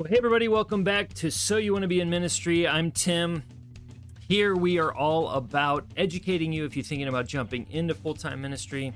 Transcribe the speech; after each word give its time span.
Well, 0.00 0.08
hey, 0.08 0.16
everybody, 0.16 0.48
welcome 0.48 0.82
back 0.82 1.12
to 1.16 1.30
So 1.30 1.58
You 1.58 1.74
Want 1.74 1.82
to 1.82 1.86
Be 1.86 2.00
in 2.00 2.08
Ministry. 2.08 2.66
I'm 2.66 2.90
Tim. 2.90 3.42
Here 4.26 4.56
we 4.56 4.78
are 4.78 4.94
all 4.94 5.28
about 5.28 5.84
educating 5.94 6.54
you 6.54 6.64
if 6.64 6.74
you're 6.74 6.82
thinking 6.86 7.08
about 7.08 7.26
jumping 7.26 7.66
into 7.70 7.92
full 7.92 8.14
time 8.14 8.40
ministry, 8.40 8.94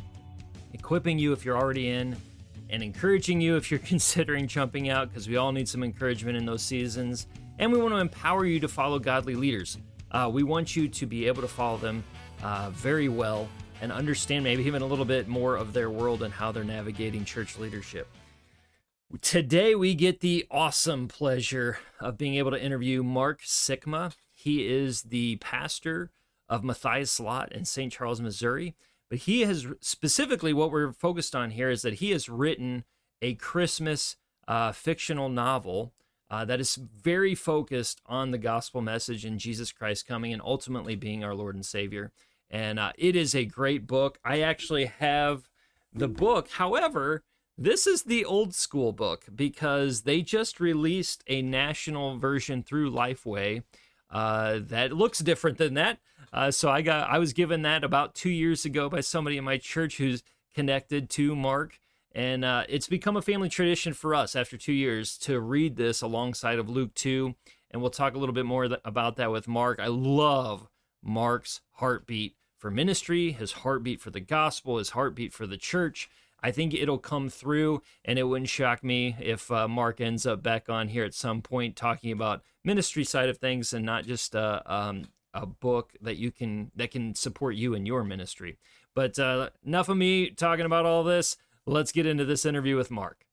equipping 0.73 1.19
you 1.19 1.35
if 1.35 1.45
you're 1.45 1.59
already 1.59 1.91
in, 1.91 2.17
and 2.71 2.83
encouraging 2.83 3.39
you 3.39 3.57
if 3.57 3.71
you're 3.71 3.81
considering 3.85 4.49
jumping 4.49 4.89
out 4.89 5.11
because 5.11 5.29
we 5.29 5.37
all 5.37 5.53
need 5.53 5.69
some 5.69 5.83
encouragement 5.85 6.39
in 6.39 6.47
those 6.47 6.63
seasons. 6.63 7.27
And 7.59 7.71
we 7.71 7.79
want 7.79 7.93
to 7.93 7.99
empower 7.99 8.47
you 8.47 8.59
to 8.61 8.69
follow 8.69 8.99
godly 8.99 9.35
leaders. 9.35 9.77
Uh, 10.11 10.31
we 10.33 10.43
want 10.43 10.75
you 10.75 10.89
to 10.89 11.05
be 11.05 11.27
able 11.27 11.43
to 11.43 11.49
follow 11.49 11.77
them 11.77 12.03
uh, 12.43 12.71
very 12.71 13.11
well 13.11 13.47
and 13.83 13.93
understand 13.93 14.43
maybe 14.43 14.65
even 14.65 14.81
a 14.81 14.87
little 14.87 15.05
bit 15.05 15.29
more 15.29 15.57
of 15.57 15.75
their 15.75 15.91
world 15.91 16.23
and 16.23 16.33
how 16.33 16.51
they're 16.51 16.65
navigating 16.65 17.27
church 17.27 17.59
leadership. 17.59 18.09
Today, 19.21 19.75
we 19.75 19.95
get 19.95 20.21
the 20.21 20.47
awesome 20.51 21.09
pleasure 21.09 21.79
of 22.01 22.19
being 22.19 22.35
able 22.35 22.51
to 22.51 22.63
interview 22.63 23.03
Marc 23.03 23.43
Sikma. 23.43 24.15
He 24.33 24.67
is 24.67 25.03
the 25.03 25.37
pastor 25.37 26.11
of 26.49 26.65
Matthias 26.65 27.21
Lot 27.21 27.53
in 27.53 27.65
St. 27.65 27.93
Charles, 27.93 28.21
Missouri. 28.21 28.75
But 29.09 29.19
he 29.21 29.43
has 29.43 29.67
specifically 29.81 30.53
what 30.53 30.73
we're 30.73 30.93
focused 30.93 31.37
on 31.37 31.51
here 31.51 31.71
is 31.71 31.83
that 31.83 31.95
he 31.95 32.11
has 32.11 32.29
written 32.29 32.85
a 33.23 33.35
Christmas 33.35 34.17
uh, 34.49 34.73
fictional 34.73 35.29
novel 35.29 35.93
uh, 36.31 36.45
that 36.47 36.61
is 36.61 36.75
very 36.77 37.35
focused 37.35 38.01
on 38.07 38.31
the 38.31 38.39
gospel 38.39 38.81
message 38.81 39.25
and 39.25 39.39
Jesus 39.39 39.71
Christ 39.71 40.09
coming 40.09 40.33
and 40.33 40.43
ultimately 40.43 40.97
being 40.97 41.23
our 41.23 41.35
Lord 41.35 41.55
and 41.55 41.65
Savior. 41.65 42.11
And 42.51 42.79
uh, 42.79 42.93
it 42.99 43.15
is 43.15 43.35
a 43.35 43.45
great 43.45 43.87
book. 43.87 44.19
I 44.25 44.41
actually 44.41 44.87
have 44.87 45.49
the 45.93 46.09
book. 46.09 46.51
However, 46.51 47.23
this 47.57 47.87
is 47.87 48.03
the 48.03 48.25
old 48.25 48.55
school 48.55 48.93
book 48.93 49.27
because 49.35 50.03
they 50.03 50.23
just 50.23 50.61
released 50.61 51.23
a 51.27 51.43
national 51.43 52.19
version 52.19 52.63
through 52.63 52.91
Lifeway 52.91 53.63
uh, 54.11 54.59
that 54.61 54.93
looks 54.93 55.21
different 55.21 55.59
than 55.59 55.75
that. 55.75 55.99
Uh, 56.33 56.51
so 56.51 56.69
I 56.69 56.83
got 56.83 57.09
I 57.09 57.19
was 57.19 57.33
given 57.33 57.63
that 57.63 57.85
about 57.85 58.15
two 58.15 58.31
years 58.31 58.65
ago 58.65 58.89
by 58.89 59.01
somebody 59.01 59.37
in 59.37 59.45
my 59.45 59.59
church 59.59 59.99
who's 59.99 60.23
connected 60.55 61.09
to 61.11 61.37
Marc, 61.37 61.79
and 62.13 62.45
uh, 62.45 62.65
it's 62.69 62.89
become 62.89 63.17
a 63.17 63.23
family 63.23 63.49
tradition 63.49 63.93
for 63.93 64.15
us 64.15 64.35
after 64.35 64.57
two 64.57 64.73
years 64.73 65.17
to 65.19 65.41
read 65.41 65.77
this 65.77 66.03
alongside 66.03 66.59
of 66.59 66.69
Luke 66.69 66.95
two, 66.95 67.35
and 67.71 67.81
we'll 67.81 67.91
talk 67.91 68.15
a 68.15 68.19
little 68.19 68.35
bit 68.35 68.47
more 68.47 68.69
th- 68.69 68.81
about 68.85 69.17
that 69.17 69.31
with 69.31 69.47
Marc. 69.47 69.79
I 69.79 69.87
love 69.87 70.69
Marc's 71.03 71.61
heartbeat 71.75 72.37
for 72.57 72.71
ministry, 72.71 73.33
his 73.33 73.53
heartbeat 73.53 74.01
for 74.01 74.11
the 74.11 74.21
gospel, 74.21 74.79
his 74.79 74.91
heartbeat 74.91 75.33
for 75.33 75.47
the 75.47 75.57
church. 75.57 76.09
I 76.45 76.51
think 76.51 76.75
it'll 76.75 76.99
come 76.99 77.31
through, 77.31 77.81
and 78.05 78.19
it 78.19 78.25
wouldn't 78.25 78.51
shock 78.51 78.85
me 78.85 79.17
if 79.19 79.51
uh, 79.51 79.67
Marc 79.67 80.03
ends 80.03 80.27
up 80.27 80.43
back 80.43 80.69
on 80.69 80.89
here 80.89 81.03
at 81.03 81.15
some 81.15 81.41
point 81.41 81.75
talking 81.75 82.13
about 82.13 82.43
ministry 82.63 83.03
side 83.03 83.31
of 83.31 83.39
things 83.39 83.73
and 83.73 83.83
not 83.83 84.05
just 84.05 84.37
uh, 84.37 84.61
um, 84.67 85.07
a 85.33 85.47
book 85.47 85.95
that 86.03 86.19
you 86.19 86.31
can 86.31 86.71
that 86.77 86.91
can 86.91 87.15
support 87.15 87.55
you 87.55 87.73
in 87.73 87.87
your 87.87 88.05
ministry. 88.05 88.59
But 88.95 89.19
uh, 89.19 89.49
enough 89.65 89.89
of 89.89 89.97
me 89.97 90.29
talking 90.29 90.67
about 90.67 90.85
all 90.85 91.03
this. 91.03 91.39
Let's 91.65 91.93
get 91.93 92.05
into 92.05 92.27
this 92.27 92.45
interview 92.45 92.77
with 92.77 92.91
Marc. 92.91 93.25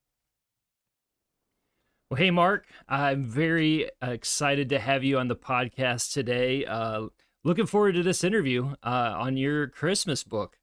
Well, 2.10 2.18
hey, 2.18 2.32
Marc, 2.32 2.66
I'm 2.88 3.26
very 3.26 3.90
excited 4.02 4.70
to 4.70 4.80
have 4.80 5.04
you 5.04 5.18
on 5.18 5.28
the 5.28 5.36
podcast 5.36 6.14
today. 6.14 6.64
Uh, 6.64 7.08
looking 7.44 7.66
forward 7.66 7.96
to 7.96 8.04
this 8.04 8.24
interview 8.24 8.76
uh, 8.84 9.16
on 9.18 9.36
your 9.36 9.68
Christmas 9.68 10.24
book. 10.24 10.58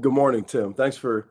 Good 0.00 0.14
morning, 0.14 0.44
Tim. 0.44 0.72
Thanks 0.72 0.96
for 0.96 1.28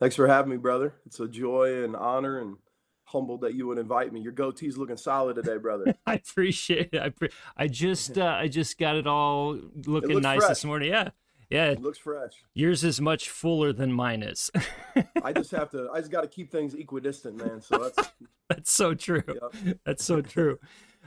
Thanks 0.00 0.16
for 0.16 0.26
having 0.26 0.50
me, 0.50 0.56
brother. 0.56 0.94
It's 1.06 1.20
a 1.20 1.28
joy 1.28 1.84
and 1.84 1.94
honor 1.94 2.40
and 2.40 2.56
humbled 3.04 3.42
that 3.42 3.54
you 3.54 3.66
would 3.66 3.78
invite 3.78 4.12
me. 4.12 4.20
Your 4.20 4.32
goatee's 4.32 4.78
looking 4.78 4.96
solid 4.96 5.34
today, 5.34 5.58
brother. 5.58 5.94
I 6.06 6.14
appreciate 6.14 6.90
it. 6.92 7.00
I, 7.00 7.10
pre- 7.10 7.30
I 7.56 7.68
just 7.68 8.16
uh, 8.18 8.24
I 8.24 8.48
just 8.48 8.78
got 8.78 8.96
it 8.96 9.06
all 9.06 9.58
looking 9.86 10.18
it 10.18 10.22
nice 10.22 10.38
fresh. 10.38 10.48
this 10.48 10.64
morning. 10.64 10.88
Yeah. 10.88 11.10
Yeah. 11.50 11.66
It 11.66 11.82
looks 11.82 11.98
fresh. 11.98 12.32
Yours 12.54 12.82
is 12.82 13.00
much 13.00 13.28
fuller 13.28 13.72
than 13.72 13.92
mine 13.92 14.22
is. 14.22 14.50
I 15.22 15.32
just 15.32 15.50
have 15.50 15.70
to 15.72 15.90
I 15.92 15.98
just 15.98 16.10
got 16.10 16.22
to 16.22 16.28
keep 16.28 16.50
things 16.50 16.74
equidistant, 16.74 17.36
man. 17.36 17.60
So 17.60 17.78
that's 17.78 18.10
That's 18.48 18.72
so 18.72 18.94
true. 18.94 19.22
Yep. 19.26 19.78
That's 19.86 20.04
so 20.04 20.20
true. 20.20 20.58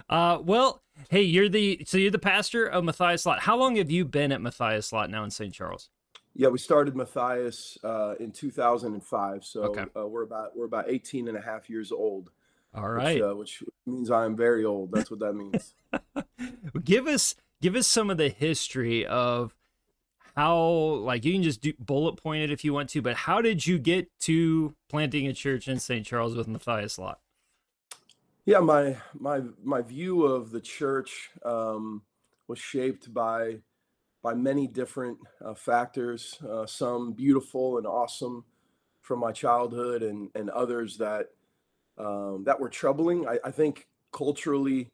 Uh, 0.10 0.40
well, 0.42 0.82
hey, 1.10 1.22
you're 1.22 1.50
the 1.50 1.84
so 1.86 1.98
you're 1.98 2.12
the 2.12 2.20
pastor 2.20 2.66
of 2.66 2.84
Matthias 2.84 3.26
Lot. 3.26 3.42
How 3.42 3.58
long 3.58 3.76
have 3.76 3.92
you 3.92 4.06
been 4.06 4.32
at 4.32 4.42
Matthias 4.42 4.94
Lot 4.94 5.10
now 5.10 5.24
in 5.24 5.30
St. 5.30 5.54
Charles? 5.54 5.90
Yeah, 6.36 6.48
we 6.48 6.58
started 6.58 6.96
Matthias 6.96 7.78
uh, 7.84 8.16
in 8.20 8.32
2005. 8.32 9.46
So 9.46 9.64
okay. 9.64 9.86
uh, 9.96 10.08
we're 10.08 10.24
about 10.24 10.56
we're 10.56 10.66
about 10.66 10.86
18 10.88 11.28
and 11.28 11.38
a 11.38 11.42
half 11.42 11.70
years 11.70 11.92
old. 11.92 12.32
All 12.76 12.90
right. 12.90 13.16
Which, 13.16 13.24
uh, 13.24 13.36
which 13.36 13.64
means 13.86 14.10
I'm 14.10 14.36
very 14.36 14.66
old. 14.66 14.92
That's 14.92 15.12
what 15.12 15.20
that 15.20 15.34
means. 15.34 15.76
give 16.84 17.08
us 17.08 17.36
give 17.62 17.76
us 17.76 17.88
some 17.88 18.10
of 18.10 18.18
the 18.18 18.30
history 18.30 19.06
of 19.06 19.54
how 20.36 20.58
like 20.58 21.24
you 21.24 21.34
can 21.34 21.44
just 21.44 21.62
do 21.62 21.74
bullet 21.80 22.16
point 22.16 22.44
it 22.44 22.52
if 22.52 22.64
you 22.66 22.74
want 22.74 22.90
to, 22.90 23.02
but 23.02 23.16
how 23.16 23.42
did 23.42 23.68
you 23.68 23.78
get 23.78 24.08
to 24.22 24.76
planting 24.90 25.28
a 25.28 25.34
church 25.34 25.68
in 25.68 25.80
St. 25.80 26.06
Charles 26.06 26.36
with 26.36 26.48
Matthias 26.48 26.98
Lot? 26.98 27.20
Yeah, 28.46 28.60
my 28.60 28.98
my 29.14 29.42
my 29.64 29.82
view 29.82 30.24
of 30.24 30.52
the 30.52 30.60
church 30.60 31.30
um, 31.46 32.02
was 32.48 32.60
shaped 32.60 33.14
by 33.14 33.60
by 34.24 34.34
many 34.34 34.68
different 34.68 35.18
uh, 35.46 35.54
factors, 35.54 36.40
uh, 36.50 36.66
some 36.66 37.12
beautiful 37.12 37.78
and 37.78 37.86
awesome 37.86 38.46
from 39.02 39.20
my 39.20 39.32
childhood, 39.32 40.02
and 40.02 40.30
and 40.34 40.50
others 40.50 40.98
that 40.98 41.28
um, 41.98 42.44
that 42.46 42.60
were 42.60 42.70
troubling. 42.70 43.28
I, 43.28 43.38
I 43.44 43.52
think 43.52 43.88
culturally, 44.12 44.90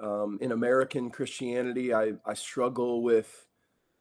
um, 0.00 0.38
in 0.40 0.52
American 0.52 1.10
Christianity, 1.10 1.94
I, 1.94 2.12
I 2.24 2.34
struggle 2.34 3.02
with 3.02 3.46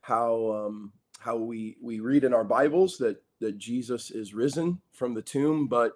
how 0.01 0.65
um, 0.67 0.93
how 1.19 1.37
we 1.37 1.75
we 1.81 1.99
read 1.99 2.23
in 2.23 2.33
our 2.33 2.45
Bibles 2.45 2.97
that 2.97 3.21
that 3.41 3.57
Jesus 3.57 4.11
is 4.11 4.33
risen 4.33 4.79
from 4.93 5.13
the 5.13 5.21
tomb, 5.21 5.67
but 5.67 5.93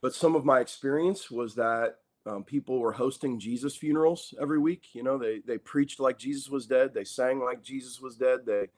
but 0.00 0.14
some 0.14 0.34
of 0.34 0.44
my 0.44 0.60
experience 0.60 1.30
was 1.30 1.56
that 1.56 1.96
um, 2.26 2.44
people 2.44 2.78
were 2.78 2.92
hosting 2.92 3.38
Jesus 3.38 3.74
funerals 3.74 4.34
every 4.40 4.58
week. 4.58 4.94
You 4.94 5.02
know, 5.02 5.16
they 5.16 5.40
they 5.46 5.58
preached 5.58 6.00
like 6.00 6.18
Jesus 6.18 6.50
was 6.50 6.66
dead. 6.66 6.92
They 6.92 7.04
sang 7.04 7.40
like 7.40 7.62
Jesus 7.62 8.00
was 8.00 8.16
dead. 8.16 8.40
They 8.44 8.68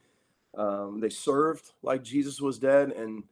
um, 0.57 1.01
they 1.01 1.11
served 1.11 1.73
like 1.83 2.03
Jesus 2.05 2.41
was 2.41 2.59
dead. 2.59 2.91
And 2.91 3.25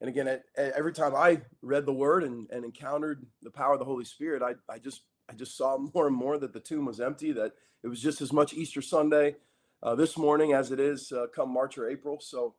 and 0.00 0.10
again, 0.10 0.28
at, 0.28 0.44
at 0.56 0.72
every 0.72 0.92
time 0.92 1.14
I 1.14 1.40
read 1.62 1.86
the 1.86 1.92
Word 1.92 2.22
and, 2.22 2.50
and 2.50 2.64
encountered 2.64 3.24
the 3.42 3.50
power 3.50 3.72
of 3.72 3.78
the 3.78 3.86
Holy 3.86 4.04
Spirit, 4.04 4.42
I 4.42 4.54
I 4.72 4.78
just 4.78 5.02
I 5.28 5.32
just 5.32 5.56
saw 5.56 5.78
more 5.94 6.06
and 6.06 6.16
more 6.16 6.36
that 6.38 6.52
the 6.52 6.60
tomb 6.60 6.84
was 6.84 7.00
empty. 7.00 7.32
That 7.32 7.52
it 7.82 7.88
was 7.88 8.02
just 8.02 8.20
as 8.20 8.32
much 8.32 8.52
Easter 8.52 8.82
Sunday 8.82 9.36
uh, 9.82 9.94
this 9.94 10.18
morning 10.18 10.52
as 10.52 10.70
it 10.70 10.80
is 10.80 11.12
uh, 11.12 11.26
come 11.34 11.52
March 11.52 11.78
or 11.78 11.88
April. 11.88 12.20
So. 12.20 12.54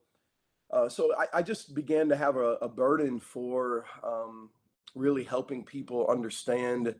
Uh, 0.69 0.89
so 0.89 1.15
I, 1.17 1.37
I, 1.37 1.41
just 1.43 1.73
began 1.73 2.09
to 2.09 2.17
have 2.17 2.35
a, 2.35 2.55
a 2.61 2.67
burden 2.67 3.21
for 3.21 3.85
um, 4.03 4.49
really 4.95 5.23
helping 5.23 5.63
people 5.63 6.07
understand 6.07 6.95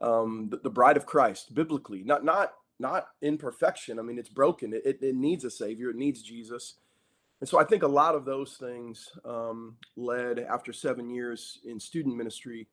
um, 0.00 0.48
the, 0.50 0.58
the, 0.58 0.70
bride 0.70 0.96
of 0.96 1.06
Christ 1.06 1.54
biblically, 1.54 2.02
not 2.04 2.24
not 2.24 2.52
not 2.78 3.08
in 3.20 3.38
perfection. 3.38 3.98
I 3.98 4.02
mean, 4.02 4.18
it's 4.18 4.28
broken. 4.28 4.72
It, 4.72 4.82
it, 4.84 4.98
it, 5.02 5.14
needs 5.14 5.44
a 5.44 5.50
savior. 5.50 5.90
It 5.90 5.96
needs 5.96 6.22
Jesus. 6.22 6.74
And 7.40 7.48
so 7.48 7.58
I 7.58 7.64
think 7.64 7.82
a 7.82 7.88
lot 7.88 8.14
of 8.14 8.24
those 8.24 8.56
things 8.56 9.08
um, 9.24 9.76
led 9.96 10.38
after 10.38 10.72
seven 10.72 11.10
years 11.10 11.58
in 11.64 11.80
student 11.80 12.16
ministry 12.16 12.68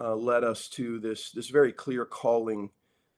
uh, 0.00 0.14
led 0.14 0.44
us 0.44 0.68
to 0.68 0.98
this 1.00 1.30
this 1.32 1.48
very 1.48 1.72
clear 1.72 2.04
calling 2.04 2.70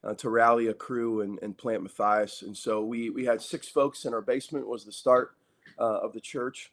uh, 0.03 0.15
to 0.15 0.29
rally 0.29 0.69
a 0.69 0.75
crew 0.75 1.23
and, 1.23 1.39
and 1.43 1.57
plant 1.57 1.83
Matthias. 1.83 2.43
And 2.43 2.57
so 2.57 2.83
we 2.85 3.11
we 3.11 3.25
had 3.25 3.41
six 3.41 3.69
folks 3.69 4.05
in 4.05 4.15
our 4.15 4.23
basement 4.23 4.69
was 4.69 4.85
the 4.85 4.93
start 4.93 5.37
uh, 5.79 6.01
of 6.01 6.13
the 6.13 6.21
church, 6.21 6.73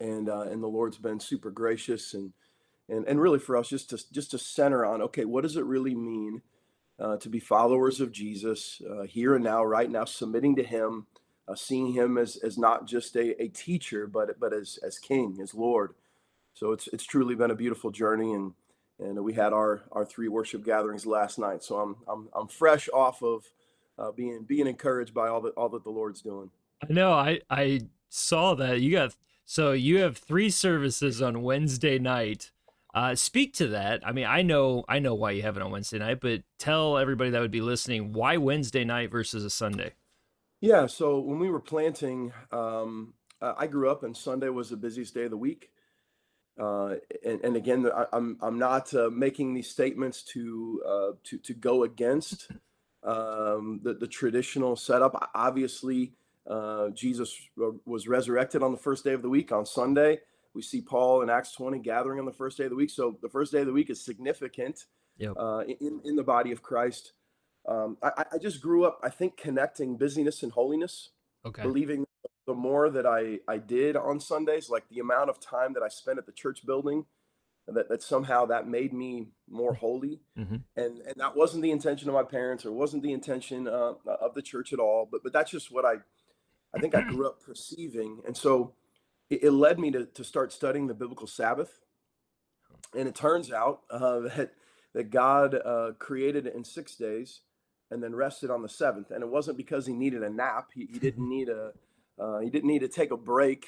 and 0.00 0.28
uh, 0.28 0.42
and 0.42 0.62
the 0.62 0.68
Lord's 0.68 0.98
been 0.98 1.20
super 1.20 1.50
gracious 1.50 2.14
and 2.14 2.32
and 2.90 3.06
and 3.06 3.20
really 3.20 3.38
for 3.38 3.56
us 3.56 3.68
just 3.68 3.90
to 3.90 4.12
just 4.12 4.30
to 4.32 4.38
center 4.38 4.84
on 4.84 5.00
okay 5.02 5.24
what 5.24 5.42
does 5.42 5.56
it 5.56 5.64
really 5.64 5.94
mean 5.94 6.42
uh, 6.98 7.16
to 7.16 7.28
be 7.28 7.40
followers 7.40 8.00
of 8.00 8.12
jesus 8.12 8.82
uh, 8.90 9.02
here 9.02 9.34
and 9.34 9.44
now 9.44 9.64
right 9.64 9.90
now 9.90 10.04
submitting 10.04 10.56
to 10.56 10.62
him 10.62 11.06
uh, 11.50 11.54
seeing 11.54 11.92
him 11.92 12.16
as 12.16 12.36
as 12.36 12.56
not 12.56 12.86
just 12.86 13.16
a, 13.16 13.40
a 13.42 13.48
teacher 13.48 14.06
but 14.06 14.38
but 14.38 14.52
as 14.52 14.78
as 14.84 14.98
king 14.98 15.38
as 15.42 15.54
lord. 15.54 15.94
So 16.54 16.72
it's 16.72 16.88
it's 16.92 17.04
truly 17.04 17.34
been 17.34 17.50
a 17.50 17.56
beautiful 17.56 17.90
journey 17.90 18.32
and 18.32 18.52
and 18.98 19.22
we 19.24 19.32
had 19.32 19.52
our 19.52 19.82
our 19.92 20.04
three 20.04 20.28
worship 20.28 20.64
gatherings 20.64 21.06
last 21.06 21.38
night. 21.38 21.62
So 21.64 21.78
i'm 21.78 21.96
i'm, 22.08 22.28
I'm 22.34 22.48
fresh 22.48 22.88
off 22.92 23.22
of 23.22 23.44
uh, 23.98 24.12
being 24.12 24.44
being 24.44 24.66
encouraged 24.66 25.12
by 25.12 25.28
all 25.28 25.40
that 25.42 25.54
all 25.54 25.68
that 25.70 25.84
the 25.84 25.90
lord's 25.90 26.22
doing. 26.22 26.50
I 26.88 26.92
know. 26.92 27.12
I 27.12 27.40
i 27.50 27.80
saw 28.08 28.54
that. 28.54 28.80
You 28.80 28.92
got 28.92 29.16
so 29.44 29.72
you 29.72 29.98
have 29.98 30.18
three 30.18 30.50
services 30.50 31.20
on 31.20 31.42
wednesday 31.42 31.98
night 31.98 32.52
uh, 32.94 33.14
speak 33.14 33.54
to 33.54 33.68
that. 33.68 34.06
I 34.06 34.12
mean, 34.12 34.26
I 34.26 34.42
know 34.42 34.84
I 34.88 34.98
know 34.98 35.14
why 35.14 35.32
you 35.32 35.42
have 35.42 35.56
it 35.56 35.62
on 35.62 35.70
Wednesday 35.70 35.98
night, 35.98 36.20
but 36.20 36.42
tell 36.58 36.98
everybody 36.98 37.30
that 37.30 37.40
would 37.40 37.50
be 37.50 37.60
listening 37.60 38.12
why 38.12 38.36
Wednesday 38.36 38.84
night 38.84 39.10
versus 39.10 39.44
a 39.44 39.50
Sunday. 39.50 39.92
Yeah, 40.60 40.86
so 40.86 41.18
when 41.20 41.38
we 41.38 41.50
were 41.50 41.60
planting, 41.60 42.32
um, 42.52 43.14
uh, 43.40 43.54
I 43.56 43.66
grew 43.66 43.90
up 43.90 44.02
and 44.02 44.16
Sunday 44.16 44.48
was 44.50 44.68
the 44.70 44.76
busiest 44.76 45.14
day 45.14 45.24
of 45.24 45.30
the 45.30 45.36
week, 45.36 45.70
Uh, 46.60 46.96
and, 47.24 47.40
and 47.42 47.56
again, 47.56 47.90
I, 47.90 48.04
I'm 48.12 48.36
I'm 48.42 48.58
not 48.58 48.92
uh, 48.92 49.08
making 49.10 49.54
these 49.54 49.70
statements 49.70 50.22
to 50.34 50.82
uh, 50.86 51.12
to 51.24 51.38
to 51.38 51.54
go 51.54 51.84
against 51.84 52.50
um, 53.02 53.80
the 53.82 53.94
the 53.94 54.06
traditional 54.06 54.76
setup. 54.76 55.30
Obviously, 55.34 56.12
uh, 56.46 56.90
Jesus 56.90 57.34
was 57.86 58.08
resurrected 58.08 58.62
on 58.62 58.72
the 58.72 58.78
first 58.78 59.04
day 59.04 59.14
of 59.14 59.22
the 59.22 59.30
week 59.30 59.52
on 59.52 59.64
Sunday. 59.64 60.20
We 60.54 60.62
see 60.62 60.80
Paul 60.80 61.22
in 61.22 61.30
Acts 61.30 61.52
20 61.52 61.78
gathering 61.78 62.18
on 62.18 62.24
the 62.26 62.32
first 62.32 62.58
day 62.58 62.64
of 62.64 62.70
the 62.70 62.76
week. 62.76 62.90
So 62.90 63.16
the 63.22 63.28
first 63.28 63.52
day 63.52 63.60
of 63.60 63.66
the 63.66 63.72
week 63.72 63.90
is 63.90 64.04
significant 64.04 64.86
Yep. 65.18 65.34
uh, 65.36 65.64
in 65.80 66.00
in 66.04 66.16
the 66.16 66.22
body 66.24 66.50
of 66.50 66.62
Christ. 66.62 67.12
Um, 67.68 67.98
I, 68.02 68.24
I 68.32 68.38
just 68.38 68.62
grew 68.62 68.84
up, 68.86 68.98
I 69.02 69.10
think, 69.10 69.36
connecting 69.36 69.96
busyness 69.98 70.42
and 70.42 70.50
holiness 70.52 71.10
Okay. 71.44 71.62
believing 71.62 72.06
the 72.46 72.54
more 72.54 72.90
that 72.90 73.06
I, 73.06 73.38
I 73.48 73.58
did 73.58 73.96
on 73.96 74.18
Sundays, 74.20 74.68
like 74.70 74.88
the 74.88 74.98
amount 74.98 75.30
of 75.30 75.38
time 75.40 75.72
that 75.74 75.82
I 75.82 75.88
spent 75.88 76.18
at 76.18 76.26
the 76.26 76.32
church 76.32 76.66
building, 76.66 77.04
that, 77.68 77.88
that 77.90 78.02
somehow 78.02 78.46
that 78.46 78.66
made 78.66 78.92
me 78.92 79.28
more 79.48 79.74
holy. 79.74 80.20
Mhm. 80.38 80.62
And, 80.76 80.98
and 81.00 81.14
that 81.16 81.36
wasn't 81.36 81.62
the 81.62 81.70
intention 81.70 82.08
of 82.08 82.14
my 82.14 82.22
parents 82.24 82.64
or 82.66 82.72
wasn't 82.72 83.02
the 83.02 83.12
intention 83.12 83.68
uh, 83.68 83.94
of 84.06 84.34
the 84.34 84.42
church 84.42 84.72
at 84.72 84.78
all. 84.80 85.06
But, 85.10 85.22
but 85.22 85.32
that's 85.32 85.50
just 85.50 85.70
what 85.70 85.84
I, 85.84 85.96
I 86.74 86.78
think 86.80 86.94
I 86.94 87.02
grew 87.02 87.26
up 87.26 87.40
perceiving. 87.42 88.20
And 88.26 88.36
so 88.36 88.74
it, 89.30 89.44
it 89.44 89.52
led 89.52 89.80
me 89.80 89.92
to, 89.92 90.06
to 90.06 90.24
start 90.24 90.52
studying 90.52 90.88
the 90.88 90.94
biblical 90.94 91.28
Sabbath. 91.28 91.80
And 92.96 93.08
it 93.08 93.14
turns 93.14 93.52
out 93.52 93.82
uh, 93.90 94.20
that, 94.36 94.52
that 94.94 95.10
God 95.10 95.54
uh, 95.54 95.92
created 95.98 96.46
it 96.46 96.54
in 96.54 96.64
six 96.64 96.96
days 96.96 97.42
and 97.90 98.02
then 98.02 98.14
rested 98.14 98.50
on 98.50 98.62
the 98.62 98.68
seventh. 98.68 99.10
And 99.10 99.22
it 99.22 99.28
wasn't 99.30 99.56
because 99.58 99.86
he 99.86 99.94
needed 99.94 100.22
a 100.22 100.30
nap. 100.30 100.70
He, 100.74 100.88
he 100.92 100.98
didn't 100.98 101.28
need 101.30 101.48
a 101.48 101.72
uh, 102.20 102.40
he 102.40 102.50
didn't 102.50 102.68
need 102.68 102.80
to 102.80 102.88
take 102.88 103.12
a 103.12 103.16
break. 103.18 103.66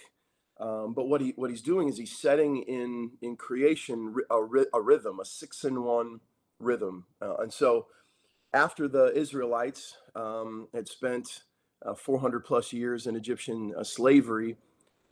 Um, 0.61 0.95
but 0.95 1.07
what 1.09 1.21
he 1.23 1.33
what 1.37 1.51
he's 1.51 1.63
doing 1.63 1.89
is 1.89 1.99
he's 1.99 2.19
setting 2.19 2.63
in 2.65 3.13
in 3.23 3.37
creation 3.37 4.15
a, 4.31 4.43
ry- 4.43 4.67
a 4.75 4.81
rhythm, 4.81 5.21
a 5.21 5.25
six 5.25 5.65
in 5.65 5.83
one 5.85 6.21
rhythm. 6.61 7.07
Uh, 7.23 7.37
and 7.39 7.53
so 7.53 7.87
after 8.55 8.89
the 8.89 9.13
Israelites 9.17 9.97
um, 10.17 10.69
had 10.75 10.89
spent 10.89 11.43
uh, 11.87 11.95
400 11.95 12.45
plus 12.45 12.73
years 12.73 13.07
in 13.07 13.17
Egyptian 13.17 13.73
uh, 13.79 13.85
slavery, 13.85 14.57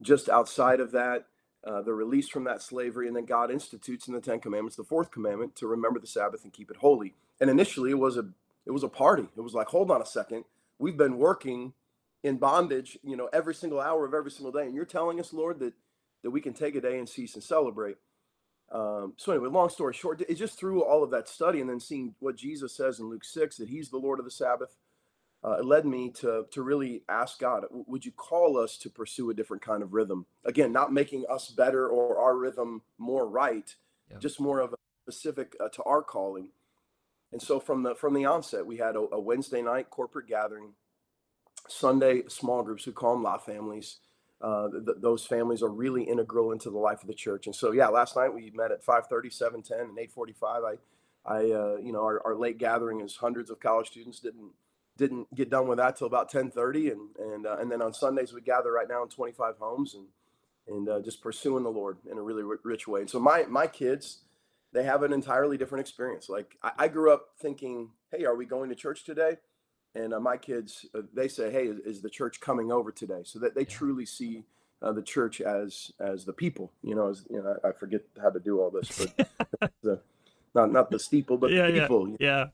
just 0.02 0.28
outside 0.28 0.80
of 0.80 0.92
that, 0.92 1.26
uh, 1.66 1.82
the 1.82 1.92
release 1.92 2.28
from 2.28 2.44
that 2.44 2.62
slavery, 2.62 3.06
and 3.06 3.16
then 3.16 3.26
God 3.26 3.50
institutes 3.50 4.08
in 4.08 4.14
the 4.14 4.20
Ten 4.20 4.40
Commandments 4.40 4.76
the 4.76 4.84
fourth 4.84 5.10
commandment 5.10 5.56
to 5.56 5.66
remember 5.66 6.00
the 6.00 6.06
Sabbath 6.06 6.44
and 6.44 6.52
keep 6.52 6.70
it 6.70 6.78
holy. 6.78 7.14
And 7.40 7.50
initially, 7.50 7.90
it 7.90 7.98
was 7.98 8.16
a 8.16 8.28
it 8.66 8.70
was 8.70 8.82
a 8.82 8.88
party. 8.88 9.26
It 9.36 9.40
was 9.40 9.54
like, 9.54 9.68
hold 9.68 9.90
on 9.90 10.02
a 10.02 10.06
second, 10.06 10.44
we've 10.78 10.96
been 10.96 11.18
working 11.18 11.72
in 12.22 12.36
bondage, 12.36 12.98
you 13.02 13.16
know, 13.16 13.28
every 13.32 13.54
single 13.54 13.80
hour 13.80 14.04
of 14.04 14.14
every 14.14 14.30
single 14.30 14.52
day, 14.52 14.66
and 14.66 14.74
you're 14.74 14.84
telling 14.84 15.20
us, 15.20 15.32
Lord, 15.32 15.58
that 15.60 15.74
that 16.22 16.30
we 16.30 16.40
can 16.40 16.52
take 16.52 16.74
a 16.74 16.80
day 16.80 16.98
and 16.98 17.08
cease 17.08 17.34
and 17.34 17.42
celebrate. 17.42 17.96
Um, 18.72 19.14
so 19.16 19.32
anyway, 19.32 19.48
long 19.48 19.68
story 19.68 19.94
short, 19.94 20.22
it's 20.28 20.38
just 20.38 20.58
through 20.58 20.84
all 20.84 21.02
of 21.02 21.10
that 21.10 21.28
study 21.28 21.60
and 21.60 21.68
then 21.68 21.80
seeing 21.80 22.14
what 22.20 22.36
Jesus 22.36 22.76
says 22.76 23.00
in 23.00 23.08
Luke 23.08 23.24
six 23.24 23.56
that 23.56 23.68
He's 23.68 23.90
the 23.90 23.98
Lord 23.98 24.18
of 24.18 24.24
the 24.24 24.30
Sabbath. 24.30 24.76
Uh, 25.42 25.52
it 25.52 25.64
led 25.64 25.86
me 25.86 26.10
to 26.10 26.46
to 26.50 26.62
really 26.62 27.02
ask 27.08 27.38
God, 27.38 27.64
would 27.70 28.04
you 28.04 28.12
call 28.12 28.58
us 28.58 28.76
to 28.78 28.90
pursue 28.90 29.30
a 29.30 29.34
different 29.34 29.62
kind 29.62 29.82
of 29.82 29.94
rhythm? 29.94 30.26
Again, 30.44 30.72
not 30.72 30.92
making 30.92 31.24
us 31.30 31.50
better 31.50 31.88
or 31.88 32.18
our 32.18 32.36
rhythm 32.36 32.82
more 32.98 33.26
right, 33.26 33.74
Yeah. 34.10 34.18
just 34.18 34.38
more 34.40 34.60
of 34.60 34.72
a 34.74 34.76
specific 35.04 35.56
uh, 35.60 35.68
to 35.70 35.82
our 35.84 36.02
calling. 36.02 36.48
And 37.32 37.40
so 37.40 37.58
from 37.60 37.82
the 37.84 37.94
from 37.94 38.14
the 38.14 38.26
onset, 38.26 38.66
we 38.66 38.76
had 38.78 38.96
a, 38.96 39.06
a 39.12 39.20
Wednesday 39.20 39.62
night 39.62 39.88
corporate 39.88 40.26
gathering, 40.28 40.74
Sunday 41.68 42.22
small 42.28 42.62
groups. 42.62 42.86
We 42.86 42.92
call 42.92 43.14
them 43.14 43.22
lot 43.22 43.44
families. 43.46 43.98
Uh, 44.42 44.68
th- 44.70 44.98
those 45.00 45.26
families 45.26 45.62
are 45.62 45.68
really 45.70 46.02
integral 46.04 46.52
into 46.52 46.70
the 46.70 46.78
life 46.78 47.02
of 47.02 47.08
the 47.08 47.14
church. 47.14 47.46
And 47.46 47.54
so, 47.54 47.72
yeah, 47.72 47.88
last 47.88 48.16
night 48.16 48.32
we 48.34 48.50
met 48.54 48.72
at 48.72 48.82
5:30, 48.84 49.30
7:10, 49.30 49.80
and 49.80 49.98
8:45. 49.98 50.64
I, 50.64 50.78
I, 51.24 51.38
uh, 51.52 51.76
you 51.76 51.92
know, 51.92 52.02
our, 52.02 52.20
our 52.26 52.34
late 52.34 52.58
gathering 52.58 53.00
is 53.00 53.16
hundreds 53.16 53.50
of 53.50 53.60
college 53.60 53.88
students 53.88 54.20
didn't 54.20 54.50
didn't 55.00 55.34
get 55.34 55.50
done 55.50 55.66
with 55.66 55.78
that 55.78 55.96
till 55.96 56.06
about 56.06 56.30
10:30, 56.30 56.92
and 56.92 57.16
and 57.18 57.46
uh, 57.46 57.56
and 57.58 57.72
then 57.72 57.82
on 57.82 57.92
Sundays 57.94 58.32
we 58.32 58.42
gather 58.42 58.70
right 58.70 58.88
now 58.88 59.02
in 59.02 59.08
25 59.08 59.56
homes 59.58 59.94
and 59.94 60.06
and 60.68 60.88
uh, 60.88 61.00
just 61.00 61.22
pursuing 61.22 61.64
the 61.64 61.70
Lord 61.70 61.98
in 62.10 62.18
a 62.18 62.22
really 62.22 62.44
ri- 62.44 62.58
rich 62.62 62.86
way. 62.86 63.00
And 63.00 63.10
so 63.10 63.18
my 63.18 63.44
my 63.48 63.66
kids, 63.66 64.18
they 64.72 64.84
have 64.84 65.02
an 65.02 65.12
entirely 65.12 65.56
different 65.56 65.80
experience. 65.80 66.28
Like 66.28 66.56
I, 66.62 66.72
I 66.78 66.88
grew 66.88 67.12
up 67.12 67.30
thinking, 67.40 67.90
hey, 68.12 68.24
are 68.26 68.36
we 68.36 68.44
going 68.46 68.68
to 68.68 68.76
church 68.76 69.04
today? 69.04 69.38
And 69.94 70.14
uh, 70.14 70.20
my 70.20 70.36
kids, 70.36 70.86
uh, 70.94 71.02
they 71.12 71.26
say, 71.26 71.50
hey, 71.50 71.64
is, 71.64 71.78
is 71.80 72.02
the 72.02 72.10
church 72.10 72.40
coming 72.40 72.70
over 72.70 72.92
today? 72.92 73.22
So 73.24 73.40
that 73.40 73.54
they 73.56 73.62
Yeah. 73.62 73.76
truly 73.78 74.06
see 74.06 74.44
uh, 74.82 74.92
the 74.92 75.02
church 75.02 75.40
as 75.40 75.90
as 75.98 76.26
the 76.26 76.34
people. 76.34 76.70
You 76.82 76.94
know, 76.94 77.08
as 77.08 77.24
you 77.30 77.42
know, 77.42 77.56
I, 77.64 77.68
I 77.68 77.72
forget 77.72 78.02
how 78.22 78.30
to 78.30 78.38
do 78.38 78.60
all 78.60 78.70
this, 78.70 78.90
but 78.98 79.70
the, 79.82 80.00
not 80.54 80.70
not 80.70 80.90
the 80.90 80.98
steeple, 80.98 81.38
but 81.38 81.50
yeah, 81.50 81.66
the 81.66 81.72
yeah, 81.72 81.88
yeah. 82.20 82.46